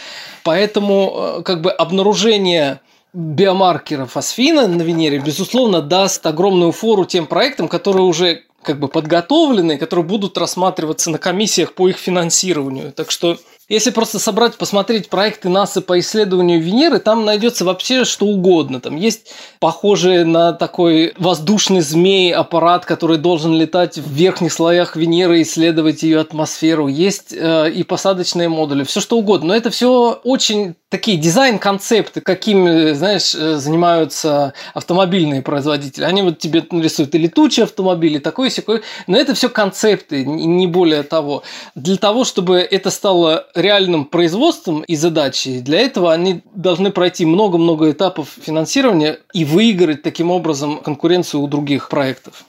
Поэтому 0.43 1.13
э, 1.15 1.41
как 1.43 1.61
бы 1.61 1.71
обнаружение 1.71 2.79
биомаркера 3.13 4.05
фосфина 4.05 4.67
на 4.67 4.81
Венере, 4.81 5.19
безусловно, 5.19 5.81
даст 5.81 6.25
огромную 6.25 6.71
фору 6.71 7.05
тем 7.05 7.27
проектам, 7.27 7.67
которые 7.67 8.03
уже 8.03 8.43
как 8.61 8.79
бы 8.79 8.87
подготовлены, 8.87 9.77
которые 9.77 10.05
будут 10.05 10.37
рассматриваться 10.37 11.11
на 11.11 11.17
комиссиях 11.17 11.73
по 11.73 11.87
их 11.87 11.97
финансированию. 11.97 12.91
Так 12.91 13.11
что 13.11 13.37
если 13.67 13.89
просто 13.89 14.19
собрать, 14.19 14.57
посмотреть 14.57 15.09
проекты 15.09 15.49
НАСА 15.49 15.81
по 15.81 15.97
исследованию 15.99 16.61
Венеры, 16.61 16.99
там 16.99 17.25
найдется 17.25 17.65
вообще 17.65 18.05
что 18.05 18.27
угодно. 18.27 18.79
Там 18.79 18.95
есть 18.95 19.31
похожий 19.59 20.23
на 20.23 20.53
такой 20.53 21.13
воздушный 21.17 21.81
змей 21.81 22.31
аппарат, 22.31 22.85
который 22.85 23.17
должен 23.17 23.55
летать 23.55 23.97
в 23.97 24.11
верхних 24.11 24.53
слоях 24.53 24.95
Венеры, 24.95 25.41
исследовать 25.41 26.03
ее 26.03 26.19
атмосферу. 26.19 26.87
Есть 26.87 27.33
э, 27.33 27.71
и 27.71 27.83
посадочные 27.83 28.49
модули, 28.49 28.83
все 28.83 29.01
что 29.01 29.17
угодно. 29.17 29.47
Но 29.47 29.55
это 29.55 29.71
все 29.71 30.19
очень 30.23 30.75
такие 30.89 31.17
дизайн-концепты, 31.17 32.21
какими, 32.21 32.93
знаешь, 32.93 33.33
э, 33.33 33.55
занимаются 33.55 34.53
автомобильные 34.73 35.41
производители. 35.41 36.03
Они 36.03 36.21
вот 36.21 36.37
тебе 36.37 36.63
нарисуют 36.69 37.15
и 37.15 37.17
летучие 37.17 37.63
автомобили, 37.63 38.19
такой 38.19 38.47
и 38.47 38.51
секой. 38.51 38.81
Но 39.07 39.17
это 39.17 39.33
все 39.33 39.49
концепты, 39.49 40.23
не 40.23 40.67
более 40.67 41.03
того. 41.03 41.43
Для 41.73 41.97
того, 41.97 42.23
чтобы 42.23 42.59
это 42.59 42.91
стало 42.91 43.47
реальным 43.55 44.05
производством 44.05 44.81
и 44.81 44.95
задачей, 44.95 45.61
для 45.61 45.79
этого 45.79 46.13
они 46.13 46.41
должны 46.53 46.91
пройти 46.91 47.25
много-много 47.25 47.89
этапов 47.89 48.37
финансирования 48.39 49.19
и 49.33 49.45
выиграть 49.45 50.03
таким 50.03 50.29
образом 50.29 50.79
конкуренцию 50.79 51.41
у 51.41 51.47
других 51.47 51.89
проектов. 51.89 52.45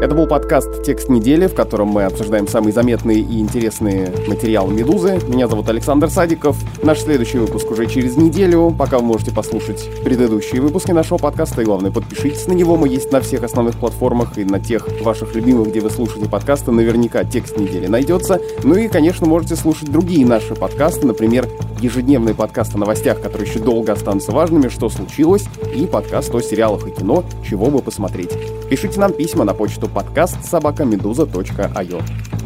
Это 0.00 0.14
был 0.14 0.26
подкаст 0.26 0.82
«Текст 0.82 1.10
недели», 1.10 1.46
в 1.46 1.54
котором 1.54 1.88
мы 1.88 2.04
обсуждаем 2.04 2.48
самые 2.48 2.72
заметные 2.72 3.18
и 3.18 3.38
интересные 3.38 4.10
материалы 4.26 4.72
«Медузы». 4.72 5.20
Меня 5.28 5.46
зовут 5.46 5.68
Александр 5.68 6.08
Садиков. 6.08 6.56
Наш 6.82 7.00
следующий 7.00 7.36
выпуск 7.36 7.70
уже 7.70 7.84
через 7.84 8.16
неделю. 8.16 8.74
Пока 8.78 8.98
вы 8.98 9.04
можете 9.04 9.30
послушать 9.30 9.90
предыдущие 10.02 10.62
выпуски 10.62 10.92
нашего 10.92 11.18
подкаста. 11.18 11.60
И 11.60 11.66
главное, 11.66 11.90
подпишитесь 11.90 12.46
на 12.46 12.52
него. 12.54 12.78
Мы 12.78 12.88
есть 12.88 13.12
на 13.12 13.20
всех 13.20 13.42
основных 13.42 13.76
платформах 13.76 14.38
и 14.38 14.44
на 14.44 14.58
тех 14.58 14.88
ваших 15.02 15.34
любимых, 15.34 15.68
где 15.68 15.80
вы 15.80 15.90
слушаете 15.90 16.30
подкасты. 16.30 16.70
Наверняка 16.70 17.22
«Текст 17.24 17.58
недели» 17.58 17.86
найдется. 17.86 18.40
Ну 18.64 18.76
и, 18.76 18.88
конечно, 18.88 19.26
можете 19.26 19.54
слушать 19.54 19.90
другие 19.90 20.24
наши 20.24 20.54
подкасты. 20.54 21.06
Например, 21.06 21.46
ежедневный 21.80 22.34
подкаст 22.34 22.74
о 22.74 22.78
новостях, 22.78 23.20
которые 23.20 23.48
еще 23.48 23.60
долго 23.60 23.92
останутся 23.92 24.32
важными, 24.32 24.68
что 24.68 24.88
случилось, 24.88 25.44
и 25.74 25.86
подкаст 25.86 26.34
о 26.34 26.40
сериалах 26.40 26.86
и 26.86 26.90
кино, 26.90 27.24
чего 27.48 27.66
бы 27.66 27.80
посмотреть. 27.80 28.30
Пишите 28.68 29.00
нам 29.00 29.12
письма 29.12 29.44
на 29.44 29.54
почту 29.54 29.88
подкаст 29.88 30.44
собакамедуза.io. 30.44 32.39